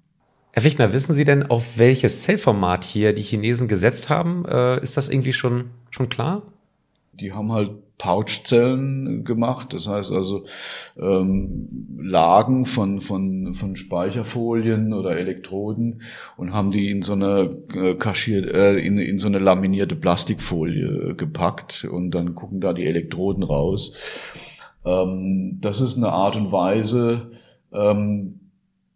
Herr 0.51 0.63
Fichtner, 0.63 0.93
wissen 0.93 1.13
Sie 1.13 1.25
denn, 1.25 1.43
auf 1.43 1.77
welches 1.77 2.23
Zellformat 2.23 2.83
hier 2.83 3.13
die 3.13 3.21
Chinesen 3.21 3.67
gesetzt 3.67 4.09
haben? 4.09 4.45
Äh, 4.45 4.81
ist 4.81 4.97
das 4.97 5.09
irgendwie 5.09 5.33
schon, 5.33 5.65
schon 5.91 6.09
klar? 6.09 6.41
Die 7.13 7.33
haben 7.33 7.51
halt 7.51 7.71
Pouchzellen 7.97 9.23
gemacht, 9.23 9.73
das 9.73 9.87
heißt 9.87 10.11
also 10.11 10.45
ähm, 10.99 11.97
Lagen 11.99 12.67
von, 12.67 13.01
von, 13.01 13.55
von 13.55 13.75
Speicherfolien 13.75 14.93
oder 14.93 15.17
Elektroden 15.17 16.03
und 16.37 16.53
haben 16.53 16.69
die 16.69 16.91
in 16.91 17.01
so 17.01 17.13
eine 17.13 17.57
äh, 17.73 17.95
kaschiert, 17.95 18.53
äh, 18.53 18.77
in, 18.77 18.99
in 18.99 19.17
so 19.17 19.27
eine 19.27 19.39
laminierte 19.39 19.95
Plastikfolie 19.95 21.15
gepackt 21.15 21.85
und 21.85 22.11
dann 22.11 22.35
gucken 22.35 22.61
da 22.61 22.73
die 22.73 22.85
Elektroden 22.85 23.41
raus. 23.41 23.93
Ähm, 24.85 25.57
das 25.59 25.81
ist 25.81 25.97
eine 25.97 26.09
Art 26.09 26.35
und 26.35 26.51
Weise, 26.51 27.31
ähm, 27.73 28.41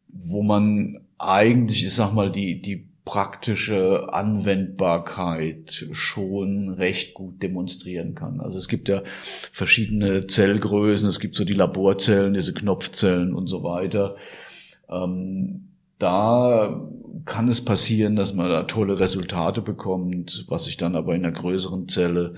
wo 0.10 0.44
man 0.44 1.02
eigentlich, 1.18 1.86
ich 1.86 1.96
sag 1.96 2.14
mal, 2.14 2.32
die, 2.32 2.62
die 2.62 2.91
praktische 3.06 4.14
Anwendbarkeit 4.14 5.88
schon 5.92 6.70
recht 6.70 7.14
gut 7.14 7.42
demonstrieren 7.42 8.16
kann. 8.16 8.40
Also 8.40 8.58
es 8.58 8.68
gibt 8.68 8.90
ja 8.90 9.02
verschiedene 9.52 10.28
Zellgrößen, 10.28 11.08
es 11.08 11.20
gibt 11.20 11.36
so 11.36 11.44
die 11.44 11.54
Laborzellen, 11.54 12.34
diese 12.34 12.54
Knopfzellen 12.54 13.34
und 13.34 13.48
so 13.48 13.64
weiter. 13.64 14.18
Ähm, 14.90 15.68
da 15.98 16.82
kann 17.26 17.48
es 17.48 17.64
passieren, 17.64 18.16
dass 18.16 18.34
man 18.34 18.50
da 18.50 18.64
tolle 18.64 19.00
Resultate 19.00 19.62
bekommt, 19.62 20.46
was 20.48 20.66
sich 20.66 20.78
dann 20.78 20.96
aber 20.96 21.14
in 21.14 21.26
einer 21.26 21.38
größeren 21.38 21.88
Zelle 21.88 22.36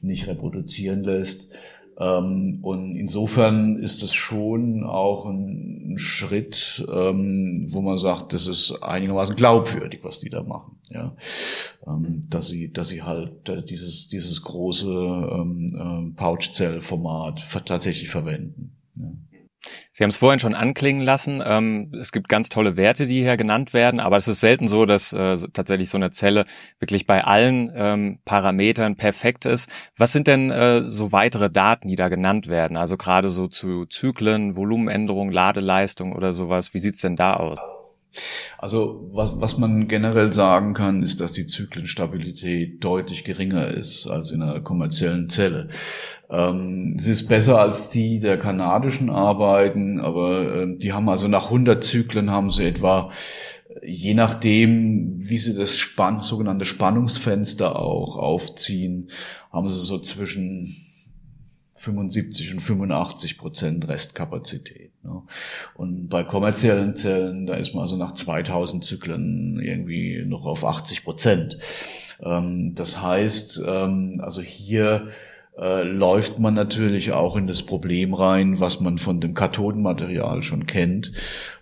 nicht 0.00 0.26
reproduzieren 0.26 1.04
lässt. 1.04 1.48
Ähm, 1.98 2.58
und 2.62 2.96
insofern 2.96 3.76
ist 3.76 4.02
es 4.02 4.14
schon 4.14 4.84
auch 4.84 5.26
ein, 5.26 5.74
Schritt, 5.96 6.84
ähm, 6.92 7.66
wo 7.68 7.80
man 7.80 7.98
sagt, 7.98 8.32
das 8.32 8.46
ist 8.46 8.72
einigermaßen 8.82 9.36
glaubwürdig, 9.36 10.00
was 10.02 10.20
die 10.20 10.30
da 10.30 10.42
machen. 10.42 10.76
Ja, 10.90 11.14
ähm, 11.86 12.26
dass 12.30 12.48
sie, 12.48 12.72
dass 12.72 12.88
sie 12.88 13.02
halt 13.02 13.48
äh, 13.48 13.62
dieses 13.62 14.08
dieses 14.08 14.42
große 14.42 14.88
äh, 14.90 16.10
Pouchzell-Format 16.16 17.46
tatsächlich 17.64 18.10
verwenden. 18.10 18.72
Ja. 18.98 19.12
Sie 19.96 20.02
haben 20.02 20.10
es 20.10 20.16
vorhin 20.16 20.40
schon 20.40 20.56
anklingen 20.56 21.02
lassen. 21.02 21.40
Ähm, 21.46 21.92
es 21.98 22.10
gibt 22.10 22.28
ganz 22.28 22.48
tolle 22.48 22.76
Werte, 22.76 23.06
die 23.06 23.22
hier 23.22 23.36
genannt 23.36 23.72
werden, 23.72 24.00
aber 24.00 24.16
es 24.16 24.26
ist 24.26 24.40
selten 24.40 24.66
so, 24.66 24.86
dass 24.86 25.12
äh, 25.12 25.38
tatsächlich 25.52 25.88
so 25.88 25.96
eine 25.96 26.10
Zelle 26.10 26.46
wirklich 26.80 27.06
bei 27.06 27.22
allen 27.22 27.72
ähm, 27.76 28.18
Parametern 28.24 28.96
perfekt 28.96 29.44
ist. 29.44 29.70
Was 29.96 30.10
sind 30.10 30.26
denn 30.26 30.50
äh, 30.50 30.90
so 30.90 31.12
weitere 31.12 31.48
Daten, 31.48 31.86
die 31.86 31.94
da 31.94 32.08
genannt 32.08 32.48
werden? 32.48 32.76
Also 32.76 32.96
gerade 32.96 33.28
so 33.28 33.46
zu 33.46 33.86
Zyklen, 33.86 34.56
Volumenänderung, 34.56 35.30
Ladeleistung 35.30 36.12
oder 36.12 36.32
sowas. 36.32 36.74
Wie 36.74 36.80
sieht's 36.80 36.98
denn 36.98 37.14
da 37.14 37.34
aus? 37.34 37.60
Also 38.58 39.08
was, 39.12 39.32
was 39.40 39.58
man 39.58 39.88
generell 39.88 40.32
sagen 40.32 40.74
kann, 40.74 41.02
ist, 41.02 41.20
dass 41.20 41.32
die 41.32 41.46
Zyklenstabilität 41.46 42.82
deutlich 42.82 43.24
geringer 43.24 43.68
ist 43.68 44.06
als 44.06 44.30
in 44.30 44.42
einer 44.42 44.60
kommerziellen 44.60 45.28
Zelle. 45.28 45.68
Ähm, 46.30 46.96
sie 46.98 47.12
ist 47.12 47.28
besser 47.28 47.58
als 47.58 47.90
die 47.90 48.20
der 48.20 48.38
kanadischen 48.38 49.10
Arbeiten, 49.10 50.00
aber 50.00 50.62
äh, 50.62 50.78
die 50.78 50.92
haben 50.92 51.08
also 51.08 51.28
nach 51.28 51.46
100 51.46 51.82
Zyklen 51.82 52.30
haben 52.30 52.50
sie 52.50 52.64
etwa 52.64 53.10
je 53.82 54.14
nachdem, 54.14 55.16
wie 55.18 55.38
sie 55.38 55.54
das 55.54 55.76
Spann 55.76 56.22
sogenannte 56.22 56.64
Spannungsfenster 56.64 57.76
auch 57.76 58.16
aufziehen, 58.16 59.10
haben 59.52 59.68
sie 59.68 59.80
so 59.80 59.98
zwischen 59.98 60.68
75 61.84 62.52
und 62.52 62.60
85 62.60 63.38
Prozent 63.38 63.88
Restkapazität. 63.88 64.90
Ne? 65.02 65.22
Und 65.74 66.08
bei 66.08 66.24
kommerziellen 66.24 66.96
Zellen, 66.96 67.46
da 67.46 67.54
ist 67.54 67.74
man 67.74 67.82
also 67.82 67.96
nach 67.96 68.12
2000 68.12 68.84
Zyklen 68.84 69.60
irgendwie 69.60 70.24
noch 70.26 70.44
auf 70.44 70.64
80 70.64 71.04
Prozent. 71.04 71.58
Ähm, 72.22 72.74
das 72.74 73.00
heißt, 73.00 73.62
ähm, 73.66 74.20
also 74.22 74.40
hier 74.40 75.08
äh, 75.56 75.84
läuft 75.84 76.40
man 76.40 76.54
natürlich 76.54 77.12
auch 77.12 77.36
in 77.36 77.46
das 77.46 77.62
Problem 77.62 78.12
rein, 78.12 78.58
was 78.58 78.80
man 78.80 78.98
von 78.98 79.20
dem 79.20 79.34
Kathodenmaterial 79.34 80.42
schon 80.42 80.66
kennt, 80.66 81.12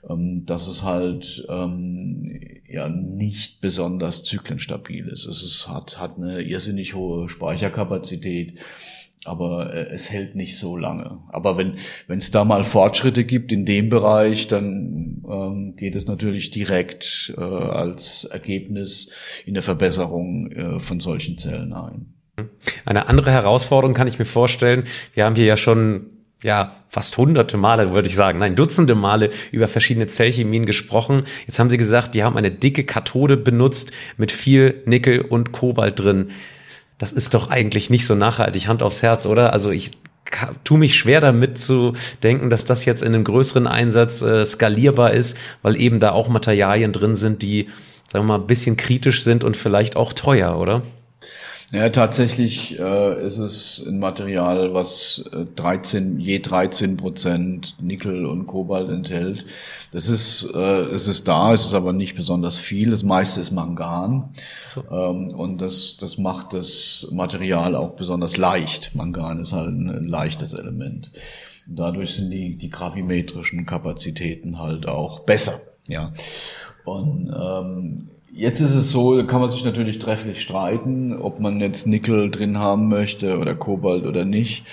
ähm, 0.08 0.46
dass 0.46 0.66
es 0.66 0.82
halt 0.82 1.44
ähm, 1.50 2.40
ja 2.66 2.88
nicht 2.88 3.60
besonders 3.60 4.22
zyklenstabil 4.22 5.08
ist. 5.08 5.26
Es 5.26 5.42
ist, 5.42 5.68
hat, 5.68 5.98
hat 5.98 6.16
eine 6.16 6.40
irrsinnig 6.40 6.94
hohe 6.94 7.28
Speicherkapazität 7.28 8.54
aber 9.24 9.72
äh, 9.72 9.86
es 9.92 10.10
hält 10.10 10.34
nicht 10.34 10.58
so 10.58 10.76
lange. 10.76 11.18
Aber 11.28 11.56
wenn 11.56 11.74
wenn 12.06 12.18
es 12.18 12.30
da 12.30 12.44
mal 12.44 12.64
Fortschritte 12.64 13.24
gibt 13.24 13.52
in 13.52 13.64
dem 13.64 13.88
Bereich, 13.88 14.46
dann 14.48 15.22
ähm, 15.28 15.76
geht 15.76 15.94
es 15.94 16.06
natürlich 16.06 16.50
direkt 16.50 17.32
äh, 17.36 17.40
als 17.40 18.24
Ergebnis 18.24 19.10
in 19.46 19.54
der 19.54 19.62
Verbesserung 19.62 20.50
äh, 20.50 20.78
von 20.80 21.00
solchen 21.00 21.38
Zellen 21.38 21.72
ein. 21.72 22.14
Eine 22.84 23.08
andere 23.08 23.30
Herausforderung 23.30 23.94
kann 23.94 24.08
ich 24.08 24.18
mir 24.18 24.24
vorstellen. 24.24 24.84
Wir 25.14 25.24
haben 25.24 25.36
hier 25.36 25.44
ja 25.44 25.56
schon 25.56 26.06
ja, 26.42 26.74
fast 26.88 27.16
hunderte 27.18 27.56
Male, 27.56 27.90
würde 27.90 28.08
ich 28.08 28.16
sagen, 28.16 28.40
nein, 28.40 28.56
Dutzende 28.56 28.96
Male 28.96 29.30
über 29.52 29.68
verschiedene 29.68 30.08
Zellchemien 30.08 30.66
gesprochen. 30.66 31.24
Jetzt 31.46 31.60
haben 31.60 31.70
Sie 31.70 31.78
gesagt, 31.78 32.14
die 32.14 32.24
haben 32.24 32.36
eine 32.36 32.50
dicke 32.50 32.84
Kathode 32.84 33.36
benutzt 33.36 33.92
mit 34.16 34.32
viel 34.32 34.82
Nickel 34.84 35.20
und 35.20 35.52
Kobalt 35.52 36.00
drin 36.00 36.32
das 36.98 37.12
ist 37.12 37.34
doch 37.34 37.50
eigentlich 37.50 37.90
nicht 37.90 38.06
so 38.06 38.14
nachhaltig, 38.14 38.68
Hand 38.68 38.82
aufs 38.82 39.02
Herz, 39.02 39.26
oder? 39.26 39.52
Also 39.52 39.70
ich 39.70 39.92
tue 40.64 40.78
mich 40.78 40.96
schwer 40.96 41.20
damit 41.20 41.58
zu 41.58 41.92
denken, 42.22 42.50
dass 42.50 42.64
das 42.64 42.84
jetzt 42.84 43.02
in 43.02 43.14
einem 43.14 43.24
größeren 43.24 43.66
Einsatz 43.66 44.22
äh, 44.22 44.44
skalierbar 44.46 45.12
ist, 45.12 45.36
weil 45.62 45.80
eben 45.80 46.00
da 46.00 46.12
auch 46.12 46.28
Materialien 46.28 46.92
drin 46.92 47.16
sind, 47.16 47.42
die, 47.42 47.68
sagen 48.08 48.24
wir 48.24 48.38
mal, 48.38 48.40
ein 48.40 48.46
bisschen 48.46 48.76
kritisch 48.76 49.24
sind 49.24 49.44
und 49.44 49.56
vielleicht 49.56 49.96
auch 49.96 50.12
teuer, 50.12 50.58
oder? 50.58 50.82
Ja, 51.72 51.88
tatsächlich 51.88 52.78
äh, 52.78 53.26
ist 53.26 53.38
es 53.38 53.82
ein 53.86 53.98
Material, 53.98 54.74
was 54.74 55.24
13, 55.56 56.18
äh, 56.18 56.22
je 56.22 56.38
13 56.40 56.98
Prozent 56.98 57.76
Nickel 57.80 58.26
und 58.26 58.46
Kobalt 58.46 58.90
enthält. 58.90 59.46
Das 59.90 60.10
ist, 60.10 60.46
äh, 60.54 60.58
es 60.58 61.08
ist 61.08 61.28
da, 61.28 61.54
es 61.54 61.64
ist 61.64 61.72
aber 61.72 61.94
nicht 61.94 62.14
besonders 62.14 62.58
viel. 62.58 62.90
Das 62.90 63.04
meiste 63.04 63.40
ist 63.40 63.52
Mangan. 63.52 64.28
So. 64.68 64.84
Ähm, 64.90 65.28
und 65.28 65.62
das, 65.62 65.96
das 65.98 66.18
macht 66.18 66.52
das 66.52 67.08
Material 67.10 67.74
auch 67.74 67.92
besonders 67.92 68.36
leicht. 68.36 68.94
Mangan 68.94 69.40
ist 69.40 69.54
halt 69.54 69.70
ein, 69.70 69.88
ein 69.88 70.08
leichtes 70.08 70.52
Element. 70.52 71.10
Dadurch 71.66 72.16
sind 72.16 72.30
die, 72.30 72.56
die 72.56 72.68
gravimetrischen 72.68 73.64
Kapazitäten 73.64 74.58
halt 74.58 74.86
auch 74.86 75.20
besser. 75.20 75.58
Ja. 75.88 76.12
Und 76.84 77.32
ähm, 77.34 78.10
Jetzt 78.34 78.60
ist 78.60 78.74
es 78.74 78.90
so, 78.90 79.14
da 79.14 79.24
kann 79.24 79.40
man 79.40 79.50
sich 79.50 79.62
natürlich 79.62 79.98
trefflich 79.98 80.40
streiten, 80.40 81.14
ob 81.14 81.38
man 81.38 81.60
jetzt 81.60 81.86
Nickel 81.86 82.30
drin 82.30 82.58
haben 82.58 82.88
möchte 82.88 83.38
oder 83.38 83.54
Kobalt 83.54 84.06
oder 84.06 84.24
nicht. 84.24 84.64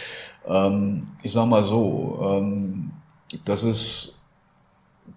Ähm, 0.47 1.07
ich 1.23 1.33
sag 1.33 1.45
mal 1.47 1.65
so, 1.65 2.19
ähm, 2.23 2.91
das 3.43 3.65
ist 3.65 4.23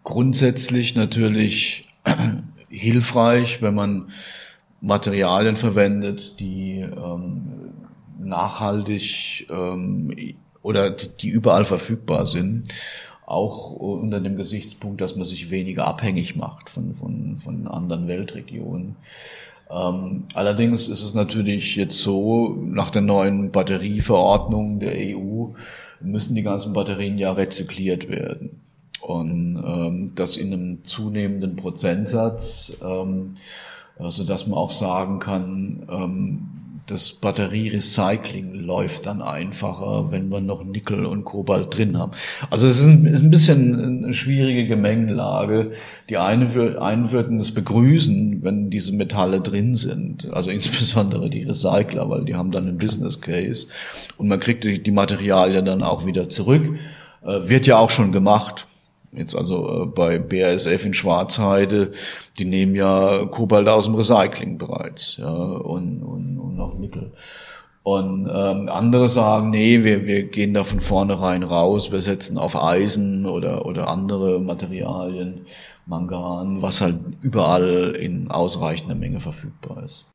grundsätzlich 0.03 0.97
natürlich 0.97 1.89
hilfreich, 2.69 3.63
wenn 3.63 3.77
man 3.77 4.11
Materialien 4.81 5.55
verwendet, 5.55 6.41
die 6.41 6.81
ähm, 6.81 7.43
nachhaltig 8.19 9.47
ähm, 9.51 10.13
oder 10.63 10.91
die, 10.91 11.09
die 11.17 11.29
überall 11.29 11.65
verfügbar 11.65 12.27
sind 12.27 12.69
auch 13.33 13.71
unter 13.71 14.21
dem 14.21 14.37
Gesichtspunkt, 14.37 15.01
dass 15.01 15.17
man 15.17 15.25
sich 15.25 15.51
weniger 15.51 15.87
abhängig 15.87 16.37
macht 16.37 16.71
von, 16.71 16.95
von, 16.95 17.39
von 17.39 17.67
anderen 17.67 18.07
Weltregionen. 18.07 18.97
Ähm, 19.71 20.25
allerdings 20.35 20.89
ist 20.89 21.03
es 21.03 21.15
natürlich 21.15 21.77
jetzt 21.77 21.99
so, 21.99 22.57
nach 22.63 22.91
der 22.91 23.03
neuen 23.03 23.51
Batterieverordnung 23.51 24.81
der 24.81 24.95
EU 24.95 25.47
müssen 26.01 26.35
die 26.35 26.43
ganzen 26.43 26.73
Batterien 26.73 27.17
ja 27.17 27.33
rezykliert 27.33 28.09
werden. 28.09 28.61
Und 29.01 29.63
ähm, 29.65 30.13
das 30.15 30.37
in 30.37 30.53
einem 30.53 30.85
zunehmenden 30.85 31.57
Prozentsatz, 31.57 32.77
ähm, 32.85 33.37
also 33.99 34.25
dass 34.25 34.47
man 34.47 34.59
auch 34.59 34.71
sagen 34.71 35.19
kann, 35.19 35.87
ähm, 35.91 36.49
das 36.87 37.13
Batterierecycling 37.13 38.55
läuft 38.55 39.07
dann 39.07 39.23
einfacher, 39.23 40.11
wenn 40.11 40.31
wir 40.31 40.41
noch 40.41 40.65
Nickel 40.65 41.07
und 41.07 41.25
Kobalt 41.25 41.77
drin 41.77 41.99
haben. 41.99 42.13
Also 42.51 42.67
es 42.67 42.81
ist 42.81 42.87
ein, 42.87 43.07
ist 43.07 43.23
ein 43.23 43.31
bisschen 43.31 44.05
eine 44.05 44.15
schwierige 44.15 44.67
Gemengelage. 44.67 45.73
Die 46.09 46.17
eine, 46.17 46.81
einen 46.81 47.13
würden 47.13 47.39
das 47.39 47.53
begrüßen, 47.53 48.43
wenn 48.43 48.71
diese 48.71 48.93
Metalle 48.93 49.41
drin 49.41 49.75
sind. 49.75 50.33
Also 50.33 50.51
insbesondere 50.53 51.31
die 51.31 51.45
Recycler, 51.45 52.09
weil 52.11 52.25
die 52.25 52.35
haben 52.35 52.51
dann 52.51 52.67
einen 52.67 52.79
Business 52.79 53.21
Case. 53.21 53.67
Und 54.17 54.29
man 54.29 54.41
kriegt 54.41 54.65
die, 54.65 54.83
die 54.83 54.91
Materialien 54.91 55.65
dann 55.65 55.83
auch 55.83 56.05
wieder 56.07 56.29
zurück. 56.29 56.65
Äh, 57.25 57.49
wird 57.49 57.67
ja 57.67 57.79
auch 57.79 57.91
schon 57.91 58.13
gemacht. 58.13 58.67
Jetzt 59.15 59.37
also 59.37 59.83
äh, 59.83 59.87
bei 59.87 60.19
BASF 60.19 60.87
in 60.87 60.95
Schwarzheide, 60.95 61.93
die 62.39 62.47
nehmen 62.47 62.75
ja 62.75 63.27
Kobalt 63.27 63.69
aus 63.69 63.85
dem 63.85 63.95
Recycling 63.95 64.57
bereits 64.57 65.19
ja, 65.19 65.31
und, 65.31 66.03
und, 66.03 66.39
und 66.39 66.57
noch 66.57 66.79
Nickel. 66.79 67.13
Und 67.85 68.31
ähm, 68.33 68.69
andere 68.69 69.09
sagen, 69.09 69.51
nee, 69.51 69.83
wir, 69.83 70.07
wir 70.07 70.29
gehen 70.29 70.55
da 70.55 70.65
von 70.65 70.81
vornherein 70.81 71.43
raus, 71.43 71.91
wir 71.91 72.01
setzen 72.01 72.39
auf 72.39 72.57
Eisen 72.57 73.27
oder, 73.27 73.67
oder 73.67 73.89
andere 73.89 74.39
Materialien, 74.39 75.47
Mangan, 75.85 76.63
was 76.63 76.81
halt 76.81 77.01
überall 77.23 77.97
in 77.99 78.31
ausreichender 78.31 78.95
Menge 78.95 79.19
verfügbar 79.19 79.83
ist. 79.85 80.07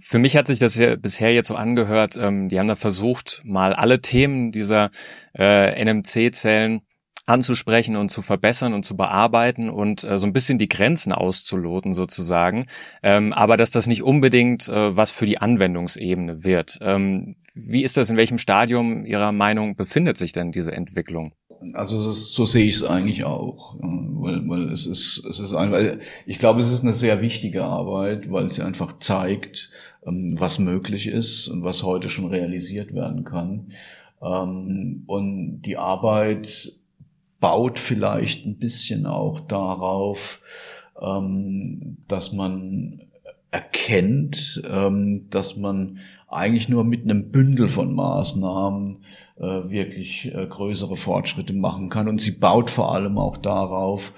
Für 0.00 0.18
mich 0.18 0.36
hat 0.36 0.46
sich 0.46 0.58
das 0.58 0.74
ja 0.74 0.96
bisher 0.96 1.32
jetzt 1.32 1.48
so 1.48 1.54
angehört, 1.54 2.16
ähm, 2.20 2.48
die 2.48 2.58
haben 2.58 2.68
da 2.68 2.76
versucht, 2.76 3.42
mal 3.44 3.72
alle 3.72 4.02
Themen 4.02 4.52
dieser 4.52 4.90
äh, 5.38 5.82
NMC-Zellen 5.82 6.82
anzusprechen 7.26 7.96
und 7.96 8.10
zu 8.10 8.22
verbessern 8.22 8.74
und 8.74 8.84
zu 8.84 8.96
bearbeiten 8.96 9.70
und 9.70 10.04
äh, 10.04 10.18
so 10.18 10.26
ein 10.26 10.32
bisschen 10.32 10.58
die 10.58 10.68
Grenzen 10.68 11.12
auszuloten 11.12 11.94
sozusagen. 11.94 12.66
Ähm, 13.02 13.32
aber 13.32 13.56
dass 13.56 13.70
das 13.70 13.86
nicht 13.86 14.02
unbedingt 14.02 14.68
äh, 14.68 14.96
was 14.96 15.10
für 15.10 15.26
die 15.26 15.38
Anwendungsebene 15.38 16.44
wird. 16.44 16.78
Ähm, 16.82 17.36
wie 17.54 17.82
ist 17.82 17.96
das, 17.96 18.10
in 18.10 18.16
welchem 18.16 18.38
Stadium 18.38 19.06
Ihrer 19.06 19.32
Meinung 19.32 19.76
befindet 19.76 20.16
sich 20.16 20.32
denn 20.32 20.52
diese 20.52 20.72
Entwicklung? 20.72 21.32
Also 21.72 21.98
ist, 21.98 22.34
so 22.34 22.44
sehe 22.44 22.66
ich 22.66 22.76
es 22.76 22.84
eigentlich 22.84 23.24
auch, 23.24 23.76
weil, 23.80 24.46
weil 24.48 24.70
es 24.70 24.86
ist, 24.86 25.24
es 25.24 25.40
ist 25.40 25.54
einfach, 25.54 25.80
ich 26.26 26.38
glaube, 26.38 26.60
es 26.60 26.70
ist 26.70 26.82
eine 26.82 26.92
sehr 26.92 27.22
wichtige 27.22 27.64
Arbeit, 27.64 28.30
weil 28.30 28.52
sie 28.52 28.62
einfach 28.62 28.98
zeigt, 28.98 29.70
ähm, 30.06 30.34
was 30.38 30.58
möglich 30.58 31.06
ist 31.06 31.48
und 31.48 31.64
was 31.64 31.82
heute 31.82 32.10
schon 32.10 32.26
realisiert 32.26 32.92
werden 32.92 33.24
kann. 33.24 33.72
Ähm, 34.22 35.04
und 35.06 35.62
die 35.62 35.78
Arbeit 35.78 36.72
baut 37.44 37.78
vielleicht 37.78 38.46
ein 38.46 38.56
bisschen 38.56 39.04
auch 39.04 39.38
darauf, 39.38 40.40
ähm, 40.98 41.98
dass 42.08 42.32
man 42.32 43.02
erkennt, 43.50 44.62
ähm, 44.66 45.26
dass 45.28 45.58
man 45.58 45.98
eigentlich 46.26 46.70
nur 46.70 46.84
mit 46.84 47.02
einem 47.02 47.30
Bündel 47.30 47.68
von 47.68 47.94
Maßnahmen 47.94 49.04
äh, 49.36 49.42
wirklich 49.42 50.34
äh, 50.34 50.46
größere 50.46 50.96
Fortschritte 50.96 51.52
machen 51.52 51.90
kann. 51.90 52.08
Und 52.08 52.22
sie 52.22 52.30
baut 52.30 52.70
vor 52.70 52.94
allem 52.94 53.18
auch 53.18 53.36
darauf, 53.36 54.14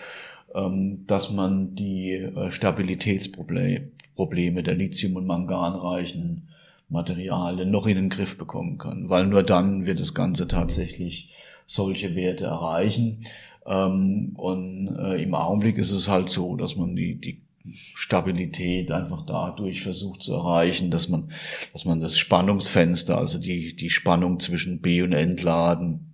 ähm, 0.55 1.05
dass 1.09 1.33
man 1.33 1.75
die 1.75 2.13
äh, 2.13 2.53
Stabilitätsprobleme 2.53 4.63
der 4.63 4.77
Lithium- 4.77 5.17
und 5.17 5.27
Manganreichen 5.27 6.47
Materialien 6.89 7.73
noch 7.73 7.89
in 7.89 7.97
den 7.97 8.09
Griff 8.09 8.39
bekommen 8.39 8.79
kann, 8.79 9.09
weil 9.09 9.27
nur 9.27 9.43
dann 9.43 9.85
wird 9.85 9.99
das 9.99 10.15
Ganze 10.15 10.47
tatsächlich 10.47 11.33
solche 11.67 12.15
Werte 12.15 12.45
erreichen. 12.47 13.21
Ähm, 13.67 14.33
und 14.37 14.97
äh, 14.97 15.23
im 15.23 15.35
Augenblick 15.35 15.79
ist 15.79 15.93
es 15.93 16.09
halt 16.09 16.29
so, 16.29 16.57
dass 16.57 16.77
man 16.77 16.95
die, 16.95 17.17
die 17.21 17.43
Stabilität 17.73 18.93
einfach 18.93 19.27
dadurch 19.27 19.83
versucht 19.83 20.23
zu 20.23 20.35
erreichen, 20.35 20.91
dass 20.91 21.09
man, 21.09 21.31
dass 21.73 21.85
man 21.85 22.01
das 22.01 22.17
Spannungsfenster, 22.17 23.19
also 23.19 23.39
die, 23.39 23.75
die 23.75 23.91
Spannung 23.91 24.39
zwischen 24.39 24.81
B 24.81 25.03
und 25.03 25.13
Entladen 25.13 26.13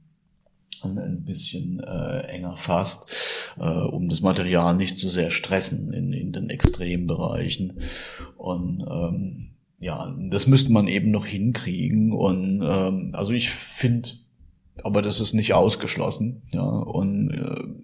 ein 0.82 1.25
bisschen 1.25 1.80
äh, 1.80 2.21
enger 2.23 2.56
fasst, 2.56 3.11
äh, 3.59 3.68
um 3.68 4.09
das 4.09 4.21
Material 4.21 4.75
nicht 4.75 4.99
zu 4.99 5.09
sehr 5.09 5.30
stressen 5.30 5.92
in, 5.92 6.12
in 6.12 6.32
den 6.32 6.50
Extrembereichen. 6.50 7.80
Und 8.37 8.85
ähm, 8.88 9.50
ja, 9.78 10.14
das 10.30 10.47
müsste 10.47 10.73
man 10.73 10.88
eben 10.88 11.11
noch 11.11 11.26
hinkriegen. 11.26 12.12
Und 12.12 12.62
ähm, 12.62 13.11
also 13.14 13.32
ich 13.32 13.50
finde 13.50 14.11
aber 14.83 15.02
das 15.02 15.21
ist 15.21 15.35
nicht 15.35 15.55
ausgeschlossen. 15.55 16.43
Ja, 16.52 16.62
und 16.62 17.31
äh, 17.31 17.83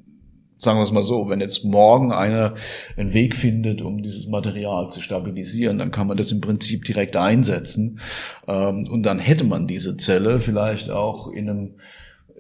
sagen 0.59 0.79
wir 0.79 0.83
es 0.83 0.93
mal 0.93 1.05
so, 1.05 1.31
wenn 1.31 1.41
jetzt 1.41 1.65
morgen 1.65 2.13
einer 2.13 2.55
einen 2.97 3.15
Weg 3.15 3.37
findet, 3.37 3.81
um 3.81 4.03
dieses 4.03 4.27
Material 4.27 4.91
zu 4.91 5.01
stabilisieren, 5.01 5.79
dann 5.79 5.91
kann 5.91 6.07
man 6.07 6.17
das 6.17 6.33
im 6.33 6.41
Prinzip 6.41 6.85
direkt 6.85 7.17
einsetzen. 7.17 8.01
Ähm, 8.47 8.89
und 8.91 9.05
dann 9.05 9.19
hätte 9.19 9.45
man 9.45 9.67
diese 9.67 9.97
Zelle 9.97 10.39
vielleicht 10.39 10.91
auch 10.91 11.29
in 11.29 11.49
einem 11.49 11.75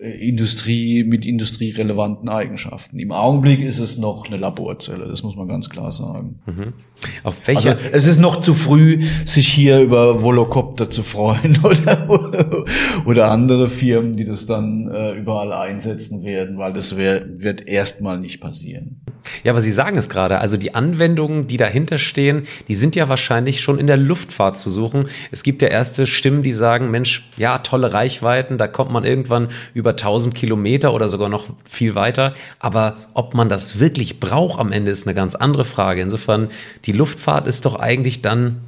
Industrie 0.01 1.05
mit 1.05 1.27
industrierelevanten 1.27 2.29
Eigenschaften. 2.29 2.99
Im 2.99 3.13
Augenblick 3.13 3.61
ist 3.61 3.79
es 3.79 3.99
noch 3.99 4.27
eine 4.27 4.37
Laborzelle, 4.37 5.09
das 5.09 5.23
muss 5.23 5.37
man 5.37 5.49
ganz 5.49 5.69
klar 5.69 5.91
sagen. 5.91 6.41
Mhm. 6.47 6.73
Auf 7.23 7.47
welche? 7.47 7.77
Also, 7.77 7.85
es 7.93 8.07
ist 8.07 8.19
noch 8.19 8.41
zu 8.41 8.55
früh, 8.55 9.03
sich 9.25 9.49
hier 9.49 9.81
über 9.81 10.23
Volocopter 10.23 10.91
zu 10.91 11.03
freuen 11.03 11.59
oder, 11.63 12.65
oder 13.07 13.31
andere 13.31 13.69
Firmen, 13.69 14.17
die 14.17 14.25
das 14.25 14.47
dann 14.47 14.91
äh, 14.93 15.13
überall 15.13 15.53
einsetzen 15.53 16.25
werden, 16.25 16.59
weil 16.59 16.73
das 16.73 16.97
wär, 16.97 17.25
wird 17.41 17.69
erstmal 17.69 18.19
nicht 18.19 18.41
passieren. 18.41 19.01
Ja, 19.45 19.53
aber 19.53 19.61
Sie 19.61 19.73
sagen 19.73 19.97
es 19.97 20.09
gerade, 20.09 20.41
also 20.41 20.57
die 20.57 20.75
Anwendungen, 20.75 21.47
die 21.47 21.57
dahinter 21.57 21.99
stehen, 21.99 22.45
die 22.67 22.75
sind 22.75 22.97
ja 22.97 23.09
wahrscheinlich 23.09 23.61
schon 23.61 23.79
in 23.79 23.87
der 23.87 23.97
Luftfahrt 23.97 24.59
zu 24.59 24.71
suchen. 24.71 25.09
Es 25.31 25.43
gibt 25.43 25.63
ja 25.63 25.69
erste 25.69 26.07
Stimmen, 26.07 26.43
die 26.43 26.53
sagen, 26.53 26.91
Mensch, 26.91 27.29
ja, 27.37 27.59
tolle 27.59 27.93
Reichweiten, 27.93 28.59
da 28.59 28.67
kommt 28.67 28.91
man 28.91 29.05
irgendwann 29.05 29.49
über 29.75 29.88
1000 29.91 30.35
Kilometer 30.35 30.95
oder 30.95 31.09
sogar 31.09 31.29
noch 31.29 31.47
viel 31.69 31.95
weiter. 31.95 32.35
Aber 32.59 32.97
ob 33.15 33.35
man 33.35 33.49
das 33.49 33.79
wirklich 33.79 34.21
braucht 34.21 34.59
am 34.59 34.73
Ende 34.73 34.91
ist 34.91 35.07
eine 35.07 35.15
ganz 35.15 35.35
andere 35.35 35.65
Frage. 35.65 36.03
Insofern, 36.03 36.49
die 36.85 36.93
Luftfahrt 36.93 37.47
ist 37.47 37.65
doch 37.65 37.77
eigentlich 37.77 38.23
dann 38.23 38.61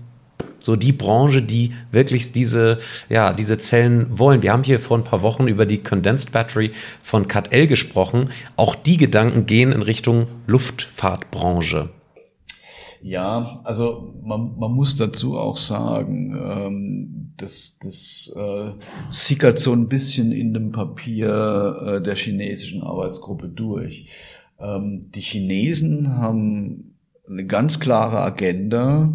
so 0.59 0.77
die 0.77 0.93
Branche, 0.93 1.43
die 1.43 1.73
wirklich 1.91 2.33
diese, 2.33 2.79
ja, 3.09 3.33
diese 3.33 3.59
Zellen 3.59 4.07
wollen. 4.19 4.43
Wir 4.43 4.53
haben 4.53 4.63
hier 4.63 4.79
vor 4.79 4.99
ein 4.99 5.05
paar 5.05 5.23
Wochen 5.23 5.49
über 5.49 5.67
die 5.67 5.83
Condensed 5.83 6.33
Battery 6.33 6.73
von 7.03 7.29
CATL 7.29 7.67
gesprochen. 7.67 8.31
Auch 8.57 8.75
die 8.75 8.97
Gedanken 8.97 9.47
gehen 9.47 9.73
in 9.73 9.83
Richtung 9.83 10.27
Luftfahrtbranche. 10.47 11.89
Ja, 13.03 13.61
also 13.65 14.15
man, 14.23 14.59
man 14.59 14.73
muss 14.73 14.97
dazu 14.97 15.39
auch 15.39 15.57
sagen, 15.57 16.35
ähm, 16.37 17.33
das, 17.39 17.79
das 17.81 18.33
äh, 18.37 18.73
sickert 19.09 19.59
so 19.59 19.73
ein 19.73 19.89
bisschen 19.89 20.33
in 20.33 20.53
dem 20.53 20.73
Papier 20.73 21.77
äh, 21.87 22.03
der 22.03 22.15
chinesischen 22.15 22.83
Arbeitsgruppe 22.83 23.49
durch. 23.49 24.11
Ähm, 24.59 25.11
die 25.15 25.23
Chinesen 25.23 26.17
haben 26.17 26.95
eine 27.27 27.47
ganz 27.47 27.81
klare 27.81 28.21
Agenda, 28.21 29.11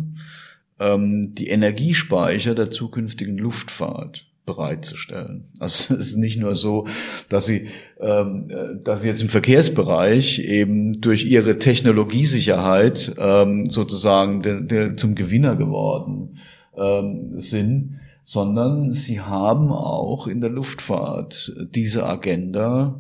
ähm, 0.80 1.36
die 1.36 1.50
Energiespeicher 1.50 2.56
der 2.56 2.72
zukünftigen 2.72 3.38
Luftfahrt 3.38 4.26
bereitzustellen. 4.46 5.46
Also 5.60 5.94
es 6.00 6.10
ist 6.10 6.18
nicht 6.18 6.40
nur 6.40 6.56
so, 6.56 6.88
dass 7.30 7.46
sie, 7.46 7.68
ähm, 8.00 8.52
dass 8.84 9.02
sie 9.02 9.08
jetzt 9.08 9.22
im 9.22 9.30
Verkehrsbereich 9.30 10.40
eben 10.40 11.02
durch 11.02 11.26
ihre 11.26 11.60
Technologiesicherheit 11.60 13.16
ähm, 13.18 13.70
sozusagen 13.70 14.42
der, 14.42 14.62
der 14.62 14.98
zum 14.98 15.16
Gewinner 15.16 15.56
geworden 15.56 16.38
ähm, 16.78 17.40
sind, 17.40 18.00
sondern 18.26 18.92
sie 18.92 19.22
haben 19.22 19.72
auch 19.72 20.26
in 20.26 20.42
der 20.42 20.50
Luftfahrt 20.50 21.56
diese 21.74 22.06
Agenda. 22.06 23.00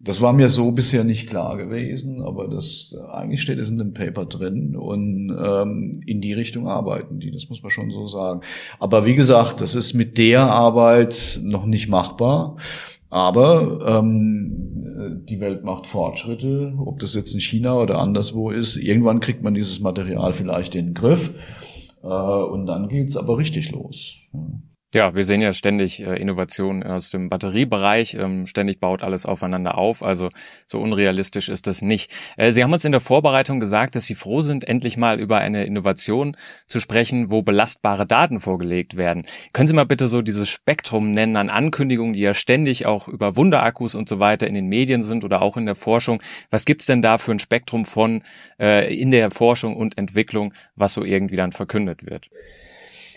Das 0.00 0.20
war 0.20 0.32
mir 0.32 0.48
so 0.48 0.72
bisher 0.72 1.04
nicht 1.04 1.28
klar 1.28 1.58
gewesen, 1.58 2.22
aber 2.22 2.48
das 2.48 2.96
eigentlich 3.12 3.42
steht 3.42 3.58
es 3.58 3.68
in 3.68 3.78
dem 3.78 3.92
Paper 3.92 4.24
drin 4.24 4.74
und 4.74 5.30
ähm, 5.38 5.92
in 6.06 6.20
die 6.20 6.32
Richtung 6.32 6.66
arbeiten 6.66 7.20
die, 7.20 7.30
das 7.30 7.50
muss 7.50 7.62
man 7.62 7.70
schon 7.70 7.90
so 7.90 8.06
sagen. 8.08 8.40
Aber 8.80 9.04
wie 9.04 9.14
gesagt, 9.14 9.60
das 9.60 9.74
ist 9.74 9.92
mit 9.92 10.16
der 10.16 10.40
Arbeit 10.40 11.38
noch 11.42 11.66
nicht 11.66 11.88
machbar. 11.88 12.56
Aber 13.10 13.86
ähm, 13.86 14.48
die 15.28 15.38
Welt 15.40 15.64
macht 15.64 15.86
Fortschritte, 15.86 16.72
ob 16.78 16.98
das 16.98 17.14
jetzt 17.14 17.34
in 17.34 17.40
China 17.40 17.76
oder 17.78 17.98
anderswo 17.98 18.50
ist. 18.50 18.76
Irgendwann 18.76 19.20
kriegt 19.20 19.42
man 19.42 19.52
dieses 19.52 19.80
Material 19.80 20.32
vielleicht 20.32 20.74
in 20.74 20.86
den 20.86 20.94
Griff. 20.94 21.30
Äh, 22.02 22.06
und 22.06 22.66
dann 22.66 22.88
geht's 22.88 23.16
aber 23.16 23.38
richtig 23.38 23.70
los. 23.72 24.16
Ja, 24.94 25.14
wir 25.14 25.24
sehen 25.24 25.40
ja 25.40 25.54
ständig 25.54 26.06
äh, 26.06 26.16
Innovationen 26.16 26.82
aus 26.82 27.08
dem 27.08 27.30
Batteriebereich. 27.30 28.12
Ähm, 28.12 28.46
ständig 28.46 28.78
baut 28.78 29.02
alles 29.02 29.24
aufeinander 29.24 29.78
auf. 29.78 30.02
Also 30.02 30.28
so 30.66 30.80
unrealistisch 30.80 31.48
ist 31.48 31.66
das 31.66 31.80
nicht. 31.80 32.10
Äh, 32.36 32.52
Sie 32.52 32.62
haben 32.62 32.74
uns 32.74 32.84
in 32.84 32.92
der 32.92 33.00
Vorbereitung 33.00 33.58
gesagt, 33.58 33.96
dass 33.96 34.04
Sie 34.04 34.14
froh 34.14 34.42
sind, 34.42 34.68
endlich 34.68 34.98
mal 34.98 35.18
über 35.18 35.38
eine 35.38 35.64
Innovation 35.64 36.36
zu 36.66 36.78
sprechen, 36.78 37.30
wo 37.30 37.40
belastbare 37.40 38.06
Daten 38.06 38.38
vorgelegt 38.38 38.98
werden. 38.98 39.24
Können 39.54 39.66
Sie 39.66 39.72
mal 39.72 39.86
bitte 39.86 40.06
so 40.06 40.20
dieses 40.20 40.50
Spektrum 40.50 41.10
nennen 41.10 41.36
an 41.36 41.48
Ankündigungen, 41.48 42.12
die 42.12 42.20
ja 42.20 42.34
ständig 42.34 42.84
auch 42.84 43.08
über 43.08 43.34
Wunderakkus 43.34 43.94
und 43.94 44.10
so 44.10 44.18
weiter 44.18 44.46
in 44.46 44.54
den 44.54 44.66
Medien 44.66 45.02
sind 45.02 45.24
oder 45.24 45.40
auch 45.40 45.56
in 45.56 45.64
der 45.64 45.74
Forschung. 45.74 46.22
Was 46.50 46.66
gibt's 46.66 46.84
denn 46.84 47.00
da 47.00 47.16
für 47.16 47.32
ein 47.32 47.38
Spektrum 47.38 47.86
von 47.86 48.22
äh, 48.60 48.94
in 48.94 49.10
der 49.10 49.30
Forschung 49.30 49.74
und 49.74 49.96
Entwicklung, 49.96 50.52
was 50.76 50.92
so 50.92 51.02
irgendwie 51.02 51.36
dann 51.36 51.52
verkündet 51.52 52.04
wird? 52.04 52.28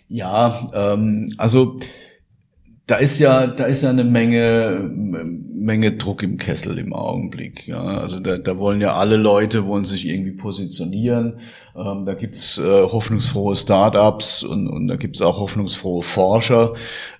Ja, 0.07 0.67
ähm, 0.73 1.33
also 1.38 1.79
da 2.88 2.97
ist 2.97 3.17
ja, 3.17 3.47
da 3.47 3.65
ist 3.65 3.81
ja 3.81 3.89
eine 3.89 4.03
Menge, 4.03 4.91
Menge 4.93 5.93
Druck 5.93 6.21
im 6.21 6.38
Kessel 6.38 6.77
im 6.77 6.93
Augenblick. 6.93 7.67
Ja, 7.67 7.83
also 7.83 8.19
da, 8.19 8.38
da 8.38 8.57
wollen 8.59 8.79
ja 8.79 8.95
alle 8.95 9.17
Leute 9.17 9.65
wollen 9.65 9.85
sich 9.85 10.07
irgendwie 10.07 10.33
positionieren. 10.33 11.39
Ähm, 11.75 12.05
da 12.05 12.13
gibt's 12.13 12.59
äh, 12.59 12.63
hoffnungsfrohe 12.63 13.55
Startups 13.55 14.43
und, 14.43 14.67
und 14.67 14.88
da 14.88 14.97
gibt's 14.97 15.21
auch 15.21 15.39
hoffnungsfrohe 15.39 16.03
Forscher, 16.03 16.75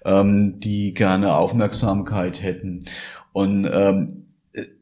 ähm, 0.06 0.60
die 0.60 0.94
gerne 0.94 1.36
Aufmerksamkeit 1.36 2.44
hätten. 2.44 2.86
Und 3.34 3.68
ähm, 3.72 4.26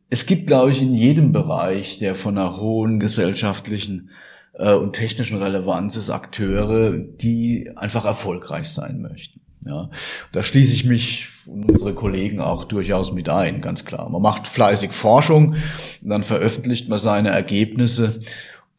es 0.09 0.25
gibt, 0.25 0.47
glaube 0.47 0.71
ich, 0.71 0.81
in 0.81 0.93
jedem 0.93 1.31
Bereich, 1.31 1.97
der 1.97 2.13
von 2.13 2.38
einer 2.38 2.57
hohen 2.57 2.99
gesellschaftlichen 2.99 4.09
äh, 4.53 4.73
und 4.73 4.93
technischen 4.93 5.41
Relevanz 5.41 5.95
ist 5.95 6.09
Akteure, 6.09 6.97
die 6.97 7.71
einfach 7.75 8.05
erfolgreich 8.05 8.69
sein 8.69 9.01
möchten. 9.01 9.41
Ja, 9.65 9.89
da 10.33 10.43
schließe 10.43 10.73
ich 10.73 10.83
mich 10.83 11.29
und 11.45 11.69
unsere 11.69 11.93
Kollegen 11.93 12.41
auch 12.41 12.65
durchaus 12.65 13.13
mit 13.13 13.29
ein, 13.29 13.61
ganz 13.61 13.85
klar. 13.85 14.09
Man 14.09 14.21
macht 14.21 14.47
fleißig 14.47 14.91
Forschung, 14.91 15.55
dann 16.01 16.23
veröffentlicht 16.23 16.89
man 16.89 16.99
seine 16.99 17.29
Ergebnisse 17.29 18.19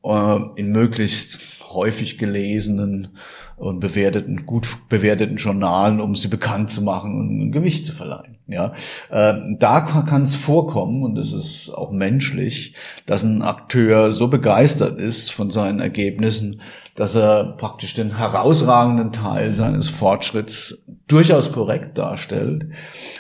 äh, 0.04 0.38
in 0.56 0.72
möglichst 0.72 1.36
häufig 1.74 2.18
gelesenen 2.18 3.08
und 3.56 3.80
bewerteten, 3.80 4.46
gut 4.46 4.66
bewerteten 4.88 5.36
Journalen, 5.36 6.00
um 6.00 6.14
sie 6.14 6.28
bekannt 6.28 6.70
zu 6.70 6.82
machen 6.82 7.18
und 7.18 7.52
Gewicht 7.52 7.84
zu 7.84 7.92
verleihen. 7.92 8.38
Ja, 8.46 8.74
äh, 9.10 9.34
da 9.58 9.80
kann 9.80 10.22
es 10.22 10.34
vorkommen 10.34 11.02
und 11.02 11.16
es 11.18 11.32
ist 11.32 11.70
auch 11.70 11.92
menschlich, 11.92 12.74
dass 13.06 13.22
ein 13.22 13.42
Akteur 13.42 14.12
so 14.12 14.28
begeistert 14.28 14.98
ist 14.98 15.32
von 15.32 15.50
seinen 15.50 15.80
Ergebnissen, 15.80 16.60
dass 16.94 17.14
er 17.14 17.56
praktisch 17.56 17.94
den 17.94 18.16
herausragenden 18.18 19.12
Teil 19.12 19.54
seines 19.54 19.88
Fortschritts 19.88 20.84
durchaus 21.08 21.52
korrekt 21.52 21.98
darstellt 21.98 22.66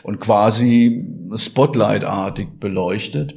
und 0.02 0.20
quasi 0.20 1.06
spotlightartig 1.34 2.60
beleuchtet, 2.60 3.34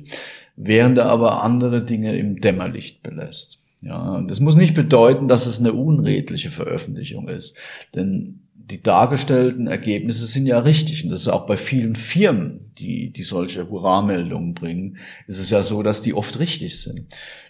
während 0.56 0.98
er 0.98 1.06
aber 1.06 1.44
andere 1.44 1.84
Dinge 1.84 2.18
im 2.18 2.40
Dämmerlicht 2.42 3.02
belässt. 3.02 3.67
Ja, 3.82 4.22
das 4.28 4.40
muss 4.40 4.56
nicht 4.56 4.74
bedeuten, 4.74 5.28
dass 5.28 5.46
es 5.46 5.60
eine 5.60 5.74
unredliche 5.74 6.50
Veröffentlichung 6.50 7.30
ist, 7.30 7.56
denn 7.94 8.42
die 8.56 8.84
dargestellten 8.84 9.68
Ergebnisse 9.68 10.26
sind 10.26 10.46
ja 10.46 10.60
richtig. 10.60 11.04
Und 11.04 11.12
das 11.12 11.22
ist 11.22 11.28
auch 11.30 11.46
bei 11.46 11.58
vielen 11.58 11.96
Firmen, 11.96 12.72
die, 12.78 13.12
die 13.12 13.24
solche 13.24 13.70
Hurra-Meldungen 13.70 14.54
bringen, 14.54 14.98
ist 15.26 15.40
es 15.40 15.50
ja 15.50 15.64
so, 15.64 15.84
dass 15.84 16.02
die 16.02 16.14
oft 16.14 16.40
richtig 16.40 16.82
sind. 16.82 17.06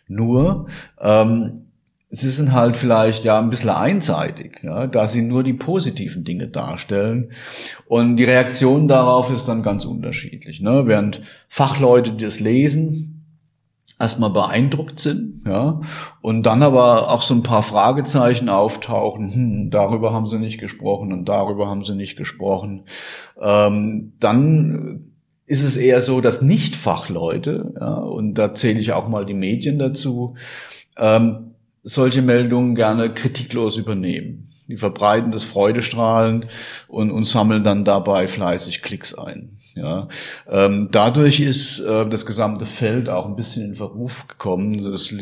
Nur, 0.08 0.68
ähm, 1.02 1.64
sie 2.10 2.30
sind 2.30 2.54
halt 2.54 2.78
vielleicht 2.78 3.24
ja 3.24 3.40
ein 3.40 3.50
bisschen 3.50 3.70
einseitig, 3.70 4.60
ja, 4.64 4.88
da 4.88 5.08
sie 5.08 5.24
nur 5.24 5.44
die 5.44 5.54
positiven 5.54 6.24
Dinge 6.24 6.50
darstellen. 6.50 7.32
Und 7.88 8.18
die 8.18 8.24
Reaktion 8.24 8.88
darauf 8.88 9.32
ist 9.32 9.48
dann 9.48 9.64
ganz 9.64 9.86
unterschiedlich. 9.86 10.62
Ne? 10.62 10.84
Während 10.86 11.22
Fachleute, 11.48 12.12
die 12.12 12.26
das 12.26 12.40
lesen, 12.40 13.17
erstmal 14.00 14.30
beeindruckt 14.30 15.00
sind, 15.00 15.44
ja, 15.46 15.82
und 16.22 16.44
dann 16.44 16.62
aber 16.64 17.12
auch 17.12 17.22
so 17.22 17.34
ein 17.34 17.44
paar 17.44 17.64
Fragezeichen 17.64 18.50
auftauchen, 18.50 19.34
hm, 19.34 19.70
darüber 19.72 20.14
haben 20.14 20.28
sie 20.28 20.40
nicht 20.40 20.60
gesprochen 20.60 21.12
und 21.14 21.26
darüber 21.26 21.68
haben 21.68 21.84
sie 21.84 21.96
nicht 21.96 22.18
gesprochen, 22.18 22.84
ähm, 23.42 24.14
dann 24.20 25.14
ist 25.46 25.64
es 25.64 25.78
eher 25.78 26.02
so, 26.02 26.22
dass 26.22 26.42
Nicht-Fachleute, 26.42 27.74
ja, 27.80 28.00
und 28.00 28.36
da 28.36 28.54
zähle 28.54 28.80
ich 28.80 28.92
auch 28.92 29.08
mal 29.08 29.26
die 29.26 29.34
Medien 29.34 29.80
dazu, 29.80 30.36
ähm, 30.98 31.47
solche 31.88 32.22
Meldungen 32.22 32.76
gerne 32.76 33.14
kritiklos 33.14 33.78
übernehmen. 33.78 34.46
Die 34.68 34.76
verbreiten 34.76 35.32
das 35.32 35.46
freudestrahlend 35.46 36.48
und, 36.90 37.12
und 37.12 37.24
sammeln 37.24 37.64
dann 37.64 37.86
dabei 37.86 38.28
fleißig 38.28 38.82
Klicks 38.82 39.14
ein. 39.14 39.52
Ja, 39.76 40.10
ähm, 40.50 40.90
dadurch 40.92 41.40
ist 41.40 41.80
äh, 41.80 42.08
das 42.10 42.26
gesamte 42.26 42.66
Feld 42.66 43.08
auch 43.08 43.26
ein 43.28 43.36
bisschen 43.36 43.64
in 43.64 43.76
Verruf 43.76 44.28
gekommen. 44.28 44.84
Das 44.84 45.14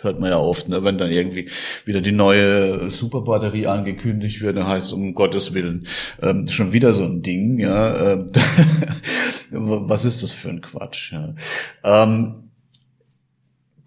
hört 0.00 0.20
man 0.20 0.30
ja 0.30 0.38
oft, 0.38 0.68
ne? 0.68 0.82
wenn 0.84 0.96
dann 0.96 1.10
irgendwie 1.10 1.50
wieder 1.84 2.00
die 2.00 2.12
neue 2.12 2.88
Superbatterie 2.88 3.66
angekündigt 3.66 4.40
wird, 4.40 4.56
dann 4.56 4.68
heißt 4.68 4.86
es 4.86 4.92
um 4.92 5.12
Gottes 5.12 5.52
Willen 5.52 5.88
ähm, 6.22 6.46
schon 6.46 6.72
wieder 6.72 6.94
so 6.94 7.02
ein 7.02 7.22
Ding. 7.22 7.58
Ja, 7.58 8.12
äh, 8.12 8.24
was 9.50 10.04
ist 10.04 10.22
das 10.22 10.32
für 10.32 10.48
ein 10.48 10.62
Quatsch? 10.62 11.12
Ja? 11.12 11.34
Ähm, 11.82 12.47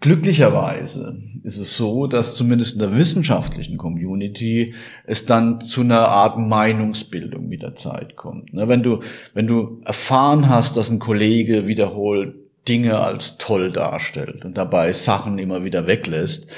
Glücklicherweise 0.02 1.16
ist 1.44 1.58
es 1.58 1.76
so, 1.76 2.08
dass 2.08 2.34
zumindest 2.34 2.72
in 2.72 2.80
der 2.80 2.96
wissenschaftlichen 2.96 3.78
Community 3.78 4.74
es 5.04 5.26
dann 5.26 5.60
zu 5.60 5.82
einer 5.82 6.08
Art 6.08 6.40
Meinungsbildung 6.40 7.48
mit 7.48 7.62
der 7.62 7.76
Zeit 7.76 8.16
kommt. 8.16 8.52
Ne, 8.52 8.66
wenn 8.66 8.82
du, 8.82 8.98
wenn 9.32 9.46
du 9.46 9.80
erfahren 9.84 10.48
hast, 10.48 10.76
dass 10.76 10.90
ein 10.90 10.98
Kollege 10.98 11.68
wiederholt 11.68 12.34
Dinge 12.66 12.98
als 12.98 13.38
toll 13.38 13.70
darstellt 13.70 14.44
und 14.44 14.58
dabei 14.58 14.92
Sachen 14.92 15.38
immer 15.38 15.62
wieder 15.62 15.86
weglässt, 15.86 16.48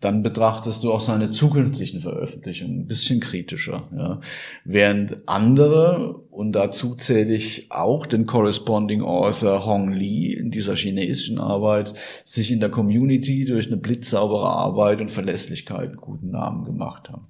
dann 0.00 0.22
betrachtest 0.22 0.84
du 0.84 0.92
auch 0.92 1.00
seine 1.00 1.30
zukünftigen 1.30 2.00
Veröffentlichungen 2.00 2.80
ein 2.80 2.86
bisschen 2.86 3.18
kritischer. 3.18 3.88
Ja. 3.96 4.20
Während 4.64 5.16
andere, 5.26 6.20
und 6.30 6.52
dazu 6.52 6.94
zähle 6.94 7.34
ich 7.34 7.66
auch 7.70 8.06
den 8.06 8.26
Corresponding 8.26 9.02
Author 9.02 9.66
Hong 9.66 9.90
Li 9.90 10.32
in 10.32 10.50
dieser 10.52 10.76
chinesischen 10.76 11.38
Arbeit, 11.38 11.94
sich 12.24 12.52
in 12.52 12.60
der 12.60 12.70
Community 12.70 13.44
durch 13.44 13.66
eine 13.66 13.76
blitzsaubere 13.76 14.48
Arbeit 14.48 15.00
und 15.00 15.10
Verlässlichkeit 15.10 15.88
einen 15.88 15.96
guten 15.96 16.30
Namen 16.30 16.64
gemacht 16.64 17.10
haben. 17.10 17.22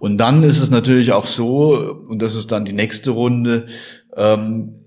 Und 0.00 0.18
dann 0.18 0.42
ist 0.42 0.60
es 0.60 0.70
natürlich 0.70 1.12
auch 1.12 1.26
so, 1.26 2.00
und 2.08 2.20
das 2.20 2.34
ist 2.34 2.50
dann 2.50 2.64
die 2.64 2.72
nächste 2.72 3.12
Runde, 3.12 3.66
ähm, 4.16 4.79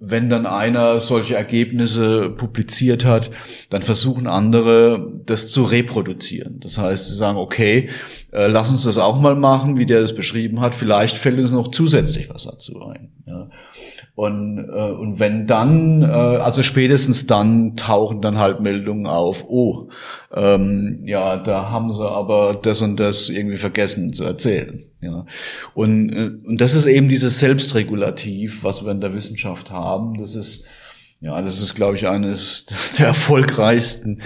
wenn 0.00 0.30
dann 0.30 0.46
einer 0.46 0.98
solche 0.98 1.34
Ergebnisse 1.34 2.30
publiziert 2.30 3.04
hat, 3.04 3.30
dann 3.68 3.82
versuchen 3.82 4.26
andere, 4.26 5.12
das 5.26 5.52
zu 5.52 5.62
reproduzieren. 5.62 6.58
Das 6.60 6.78
heißt, 6.78 7.08
sie 7.08 7.14
sagen, 7.14 7.36
okay, 7.36 7.90
äh, 8.32 8.46
lass 8.46 8.70
uns 8.70 8.84
das 8.84 8.96
auch 8.96 9.20
mal 9.20 9.36
machen, 9.36 9.76
wie 9.76 9.84
der 9.84 10.00
das 10.00 10.14
beschrieben 10.14 10.60
hat. 10.60 10.74
Vielleicht 10.74 11.16
fällt 11.16 11.38
uns 11.38 11.52
noch 11.52 11.70
zusätzlich 11.70 12.30
was 12.30 12.44
dazu 12.44 12.80
ein. 12.80 13.10
Und, 14.14 14.58
äh, 14.58 14.90
und 14.90 15.18
wenn 15.18 15.46
dann, 15.46 16.02
äh, 16.02 16.06
also 16.06 16.62
spätestens 16.62 17.26
dann 17.26 17.76
tauchen 17.76 18.20
dann 18.20 18.38
halt 18.38 18.60
Meldungen 18.60 19.06
auf, 19.06 19.46
oh, 19.48 19.88
ähm, 20.34 21.02
ja, 21.06 21.38
da 21.38 21.70
haben 21.70 21.90
sie 21.90 22.06
aber 22.06 22.58
das 22.60 22.82
und 22.82 23.00
das 23.00 23.30
irgendwie 23.30 23.56
vergessen 23.56 24.12
zu 24.12 24.24
erzählen. 24.24 24.78
Ja. 25.00 25.24
Und, 25.74 26.44
und 26.44 26.60
das 26.60 26.74
ist 26.74 26.84
eben 26.84 27.08
dieses 27.08 27.38
Selbstregulativ, 27.38 28.62
was 28.62 28.84
wir 28.84 28.92
in 28.92 29.00
der 29.00 29.14
Wissenschaft 29.14 29.70
haben. 29.70 29.89
Das 30.18 30.34
ist 30.34 30.64
ja, 31.22 31.42
das 31.42 31.60
ist, 31.60 31.74
glaube 31.74 31.96
ich, 31.96 32.08
eines 32.08 32.64
der 32.98 33.08
erfolgreichsten 33.08 34.22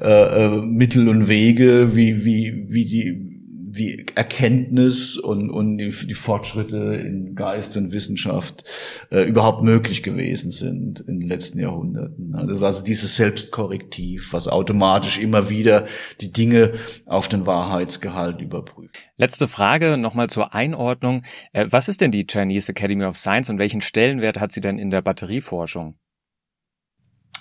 äh, 0.00 0.46
äh, 0.46 0.62
Mittel 0.62 1.08
und 1.08 1.28
Wege, 1.28 1.94
wie, 1.94 2.24
wie, 2.24 2.64
wie 2.68 2.84
die 2.86 3.27
wie 3.70 4.06
Erkenntnis 4.14 5.16
und, 5.16 5.50
und 5.50 5.78
die, 5.78 5.90
die 5.90 6.14
Fortschritte 6.14 6.76
in 6.76 7.34
Geist 7.34 7.76
und 7.76 7.92
Wissenschaft 7.92 8.64
äh, 9.10 9.22
überhaupt 9.22 9.62
möglich 9.62 10.02
gewesen 10.02 10.52
sind 10.52 11.00
in 11.00 11.20
den 11.20 11.28
letzten 11.28 11.60
Jahrhunderten. 11.60 12.32
Das 12.32 12.58
ist 12.58 12.62
also 12.62 12.84
dieses 12.84 13.16
Selbstkorrektiv, 13.16 14.32
was 14.32 14.48
automatisch 14.48 15.18
immer 15.18 15.50
wieder 15.50 15.86
die 16.20 16.32
Dinge 16.32 16.74
auf 17.06 17.28
den 17.28 17.46
Wahrheitsgehalt 17.46 18.40
überprüft. 18.40 18.96
Letzte 19.16 19.48
Frage 19.48 19.96
nochmal 19.96 20.28
zur 20.28 20.54
Einordnung. 20.54 21.22
Äh, 21.52 21.66
was 21.70 21.88
ist 21.88 22.00
denn 22.00 22.10
die 22.10 22.26
Chinese 22.26 22.72
Academy 22.72 23.04
of 23.04 23.16
Science 23.16 23.50
und 23.50 23.58
welchen 23.58 23.80
Stellenwert 23.80 24.40
hat 24.40 24.52
sie 24.52 24.60
denn 24.60 24.78
in 24.78 24.90
der 24.90 25.02
Batterieforschung? 25.02 25.96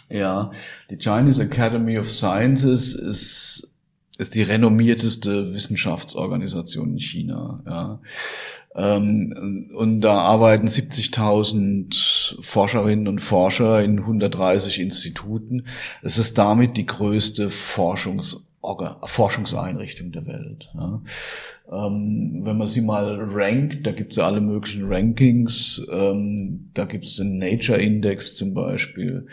Ja, 0.10 0.52
die 0.90 0.98
Chinese 0.98 1.44
Academy 1.44 1.98
of 1.98 2.10
Sciences 2.10 2.94
ist 2.94 3.74
ist 4.18 4.36
die 4.36 4.42
renommierteste 4.42 5.54
Wissenschaftsorganisation 5.54 6.94
in 6.94 7.00
China. 7.00 7.64
Ja. 7.66 8.00
Ähm, 8.76 9.72
und 9.76 10.02
da 10.02 10.20
arbeiten 10.20 10.68
70.000 10.68 12.42
Forscherinnen 12.42 13.08
und 13.08 13.20
Forscher 13.20 13.84
in 13.84 14.00
130 14.00 14.80
Instituten. 14.80 15.66
Es 16.02 16.18
ist 16.18 16.38
damit 16.38 16.78
die 16.78 16.86
größte 16.86 17.50
Forschungs 17.50 18.44
Forschungseinrichtung 19.04 20.12
der 20.12 20.26
Welt. 20.26 20.70
Ja. 20.74 21.02
Ähm, 21.72 22.42
wenn 22.44 22.58
man 22.58 22.68
sie 22.68 22.82
mal 22.82 23.18
rankt, 23.32 23.88
da 23.88 23.94
gibt 23.94 24.12
es 24.12 24.18
ja 24.18 24.26
alle 24.26 24.42
möglichen 24.42 24.92
Rankings, 24.92 25.82
ähm, 25.90 26.70
da 26.74 26.84
gibt 26.84 27.06
es 27.06 27.16
den 27.16 27.38
Nature 27.38 27.80
Index 27.80 28.36
zum 28.36 28.54
Beispiel, 28.54 29.28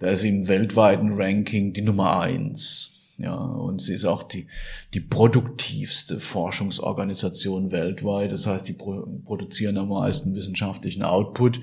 da 0.00 0.08
ist 0.08 0.20
sie 0.20 0.28
im 0.28 0.48
weltweiten 0.48 1.12
Ranking 1.14 1.72
die 1.72 1.80
Nummer 1.80 2.20
eins. 2.20 2.93
Ja, 3.18 3.34
und 3.34 3.80
sie 3.80 3.94
ist 3.94 4.04
auch 4.04 4.22
die, 4.22 4.48
die 4.92 5.00
produktivste 5.00 6.18
Forschungsorganisation 6.18 7.70
weltweit. 7.70 8.32
Das 8.32 8.46
heißt, 8.46 8.66
die 8.66 8.72
pro 8.72 9.06
produzieren 9.24 9.78
am 9.78 9.88
meisten 9.88 10.34
wissenschaftlichen 10.34 11.02
Output. 11.02 11.60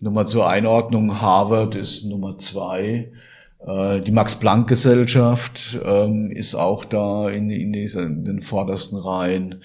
Nur 0.00 0.12
mal 0.12 0.26
zur 0.26 0.48
Einordnung, 0.48 1.20
Harvard 1.20 1.74
ist 1.74 2.04
Nummer 2.04 2.36
zwei. 2.38 3.10
Äh, 3.66 4.00
die 4.00 4.12
Max-Planck-Gesellschaft 4.12 5.80
ähm, 5.84 6.30
ist 6.30 6.54
auch 6.54 6.84
da 6.84 7.28
in, 7.28 7.50
in, 7.50 7.72
dieser, 7.72 8.02
in 8.02 8.24
den 8.24 8.40
vordersten 8.40 8.98
Reihen. 8.98 9.62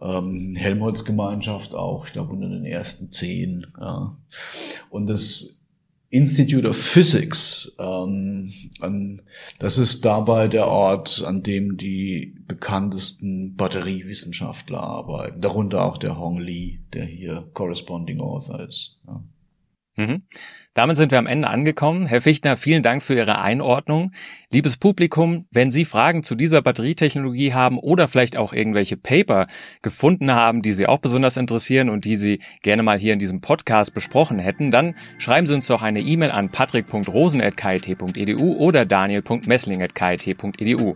Ähm, 0.00 0.56
Helmholtz-Gemeinschaft 0.56 1.74
auch, 1.74 2.06
ich 2.06 2.12
glaube 2.12 2.32
unter 2.32 2.48
den 2.48 2.64
ersten 2.64 3.12
zehn. 3.12 3.66
Ja. 3.80 4.16
Und 4.90 5.06
das 5.06 5.61
Institute 6.12 6.68
of 6.68 6.76
Physics, 6.76 7.72
ähm, 7.78 8.50
das 9.58 9.78
ist 9.78 10.04
dabei 10.04 10.46
der 10.46 10.68
Ort, 10.68 11.24
an 11.26 11.42
dem 11.42 11.78
die 11.78 12.36
bekanntesten 12.46 13.56
Batteriewissenschaftler 13.56 14.78
arbeiten, 14.78 15.40
darunter 15.40 15.86
auch 15.86 15.96
der 15.96 16.18
Hong 16.18 16.38
Lee, 16.38 16.80
der 16.92 17.06
hier 17.06 17.48
Corresponding 17.54 18.20
Author 18.20 18.60
ist. 18.60 19.00
Mhm. 19.96 20.22
Damit 20.74 20.96
sind 20.96 21.12
wir 21.12 21.18
am 21.18 21.26
Ende 21.26 21.48
angekommen. 21.48 22.06
Herr 22.06 22.22
Fichtner, 22.22 22.56
vielen 22.56 22.82
Dank 22.82 23.02
für 23.02 23.14
Ihre 23.14 23.42
Einordnung. 23.42 24.12
Liebes 24.50 24.78
Publikum, 24.78 25.44
wenn 25.50 25.70
Sie 25.70 25.84
Fragen 25.84 26.22
zu 26.22 26.34
dieser 26.34 26.62
Batterietechnologie 26.62 27.52
haben 27.52 27.78
oder 27.78 28.08
vielleicht 28.08 28.38
auch 28.38 28.54
irgendwelche 28.54 28.96
Paper 28.96 29.48
gefunden 29.82 30.32
haben, 30.32 30.62
die 30.62 30.72
Sie 30.72 30.86
auch 30.86 30.96
besonders 30.98 31.36
interessieren 31.36 31.90
und 31.90 32.06
die 32.06 32.16
Sie 32.16 32.40
gerne 32.62 32.82
mal 32.82 32.98
hier 32.98 33.12
in 33.12 33.18
diesem 33.18 33.42
Podcast 33.42 33.92
besprochen 33.92 34.38
hätten, 34.38 34.70
dann 34.70 34.94
schreiben 35.18 35.46
Sie 35.46 35.52
uns 35.54 35.66
doch 35.66 35.82
eine 35.82 36.00
E-Mail 36.00 36.30
an 36.30 36.48
patrick.rosen.kit.edu 36.48 38.56
oder 38.56 38.86
daniel.messling.kit.edu. 38.86 40.94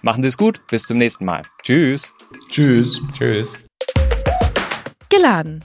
Machen 0.00 0.22
Sie 0.22 0.28
es 0.28 0.38
gut, 0.38 0.66
bis 0.68 0.84
zum 0.84 0.96
nächsten 0.96 1.26
Mal. 1.26 1.42
Tschüss. 1.62 2.14
Tschüss. 2.48 3.02
Tschüss. 3.14 3.62
Geladen 5.10 5.64